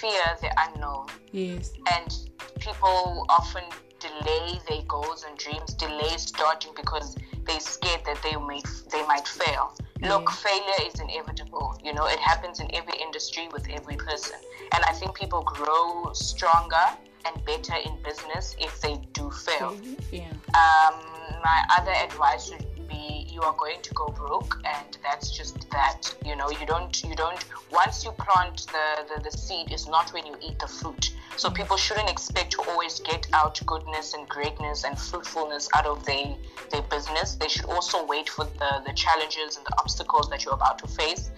fear 0.00 0.22
the 0.40 0.50
unknown. 0.68 1.06
Yes. 1.32 1.72
And 1.92 2.16
people 2.60 3.26
often 3.28 3.64
delay 3.98 4.60
their 4.68 4.82
goals 4.86 5.24
and 5.28 5.36
dreams, 5.36 5.74
delay 5.74 6.16
starting 6.16 6.72
because 6.76 7.16
they're 7.46 7.60
scared 7.60 8.04
that 8.04 8.22
they 8.22 8.36
might 8.36 8.66
they 8.90 9.04
might 9.06 9.26
fail. 9.26 9.74
Look, 10.02 10.30
failure 10.30 10.86
is 10.86 10.98
inevitable. 11.00 11.78
You 11.84 11.94
know, 11.94 12.06
it 12.06 12.18
happens 12.18 12.60
in 12.60 12.68
every 12.74 12.98
industry 13.00 13.48
with 13.52 13.68
every 13.70 13.96
person. 13.96 14.36
And 14.74 14.84
I 14.84 14.92
think 14.92 15.16
people 15.16 15.42
grow 15.42 16.12
stronger 16.12 16.86
and 17.24 17.44
better 17.44 17.74
in 17.84 17.96
business 18.02 18.56
if 18.58 18.80
they 18.80 18.96
do 19.12 19.30
fail. 19.30 19.76
Yeah. 20.10 20.30
Um, 20.54 20.94
my 21.42 21.62
other 21.78 21.92
advice 21.92 22.50
would 22.50 22.71
be 22.92 23.26
you 23.32 23.40
are 23.42 23.54
going 23.58 23.80
to 23.82 23.94
go 23.94 24.06
broke 24.08 24.60
and 24.64 24.98
that's 25.02 25.30
just 25.30 25.70
that 25.70 26.00
you 26.24 26.36
know 26.36 26.48
you 26.50 26.66
don't 26.66 27.02
you 27.02 27.14
don't 27.14 27.44
once 27.70 28.04
you 28.04 28.12
plant 28.12 28.66
the, 28.74 28.86
the, 29.08 29.22
the 29.22 29.30
seed 29.30 29.72
is 29.72 29.88
not 29.88 30.12
when 30.12 30.24
you 30.26 30.36
eat 30.46 30.58
the 30.58 30.66
fruit. 30.66 31.14
So 31.36 31.48
mm. 31.48 31.54
people 31.54 31.76
shouldn't 31.76 32.10
expect 32.10 32.52
to 32.52 32.62
always 32.70 33.00
get 33.00 33.26
out 33.32 33.60
goodness 33.66 34.14
and 34.14 34.28
greatness 34.28 34.84
and 34.84 34.98
fruitfulness 34.98 35.68
out 35.76 35.86
of 35.86 36.04
their 36.04 36.36
their 36.70 36.82
business. 36.82 37.36
They 37.36 37.48
should 37.48 37.66
also 37.66 38.04
wait 38.06 38.28
for 38.28 38.44
the 38.44 38.70
the 38.86 38.92
challenges 38.92 39.56
and 39.56 39.64
the 39.66 39.74
obstacles 39.78 40.28
that 40.30 40.44
you're 40.44 40.54
about 40.62 40.78
to 40.80 40.88
face 40.88 41.30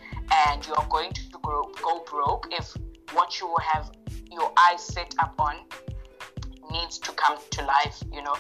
and 0.47 0.67
you 0.67 0.75
are 0.75 0.89
going 0.89 1.13
to 1.13 1.23
grow, 1.43 1.71
go 1.83 2.05
broke 2.11 2.49
if 2.51 2.75
what 3.13 3.41
you 3.41 3.49
have 3.73 3.91
your 4.31 4.51
eyes 4.59 4.83
set 4.83 5.15
up 5.19 5.35
on 5.39 5.57
needs 6.71 6.99
to 6.99 7.13
come 7.13 7.39
to 7.51 7.65
life 7.65 8.03
you 8.13 8.23
know 8.23 8.37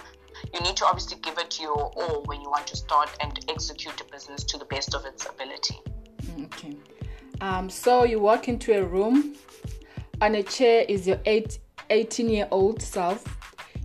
you 0.52 0.60
need 0.60 0.76
to 0.76 0.84
obviously 0.84 1.18
give 1.20 1.38
it 1.38 1.60
your 1.60 1.92
all 1.96 2.22
when 2.26 2.40
you 2.40 2.50
want 2.50 2.66
to 2.68 2.76
start 2.76 3.10
and 3.20 3.38
execute 3.48 4.00
a 4.00 4.04
business 4.12 4.44
to 4.44 4.58
the 4.58 4.64
best 4.66 4.94
of 4.94 5.04
its 5.04 5.26
ability. 5.26 5.78
Okay. 6.40 6.76
Um, 7.40 7.68
so 7.68 8.04
you 8.04 8.20
walk 8.20 8.48
into 8.48 8.76
a 8.76 8.84
room, 8.84 9.34
on 10.20 10.34
a 10.36 10.42
chair 10.42 10.84
is 10.88 11.06
your 11.06 11.18
eight, 11.26 11.58
18 11.90 12.28
year 12.28 12.48
old 12.50 12.80
self. 12.80 13.24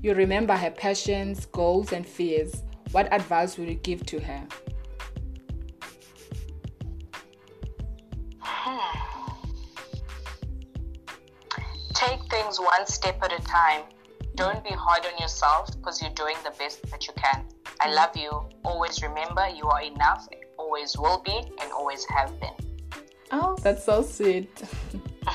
You 0.01 0.13
remember 0.13 0.55
her 0.55 0.71
passions, 0.71 1.45
goals, 1.47 1.91
and 1.91 2.05
fears. 2.05 2.63
What 2.91 3.11
advice 3.13 3.57
would 3.57 3.67
you 3.67 3.75
give 3.75 4.05
to 4.07 4.19
her? 4.19 4.47
Hmm. 8.39 9.33
Take 11.93 12.19
things 12.29 12.59
one 12.59 12.85
step 12.87 13.21
at 13.23 13.33
a 13.33 13.43
time 13.43 13.83
don't 14.39 14.63
be 14.63 14.71
hard 14.71 15.05
on 15.05 15.19
yourself 15.19 15.69
because 15.75 16.01
you're 16.01 16.13
doing 16.13 16.37
the 16.45 16.51
best 16.51 16.89
that 16.89 17.05
you 17.07 17.13
can. 17.13 17.43
I 17.81 17.91
love 17.93 18.15
you. 18.15 18.31
Always 18.63 19.03
remember 19.03 19.45
you 19.49 19.67
are 19.67 19.81
enough, 19.81 20.29
always 20.57 20.97
will 20.97 21.21
be, 21.25 21.37
and 21.61 21.71
always 21.73 22.05
have 22.05 22.31
been. 22.39 22.57
Oh, 23.31 23.57
that's 23.61 23.83
so 23.83 24.01
sweet. 24.01 24.55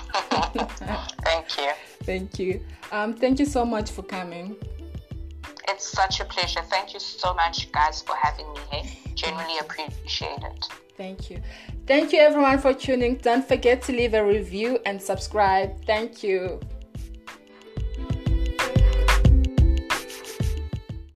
thank 1.22 1.58
you. 1.58 1.70
Thank 2.02 2.38
you. 2.38 2.64
Um, 2.92 3.12
thank 3.12 3.38
you 3.38 3.44
so 3.44 3.66
much 3.66 3.90
for 3.90 4.02
coming. 4.02 4.56
It's 5.68 5.86
such 5.86 6.20
a 6.20 6.24
pleasure. 6.24 6.62
Thank 6.62 6.94
you 6.94 7.00
so 7.00 7.34
much, 7.34 7.70
guys, 7.72 8.00
for 8.00 8.16
having 8.16 8.50
me 8.54 8.60
here. 8.72 8.90
Genuinely 9.14 9.58
appreciate 9.58 10.42
it. 10.50 10.66
Thank 10.96 11.28
you. 11.28 11.42
Thank 11.86 12.12
you, 12.12 12.20
everyone, 12.20 12.58
for 12.58 12.72
tuning. 12.72 13.16
Don't 13.16 13.46
forget 13.46 13.82
to 13.82 13.92
leave 13.92 14.14
a 14.14 14.24
review 14.24 14.78
and 14.86 15.00
subscribe. 15.00 15.84
Thank 15.84 16.22
you. 16.22 16.60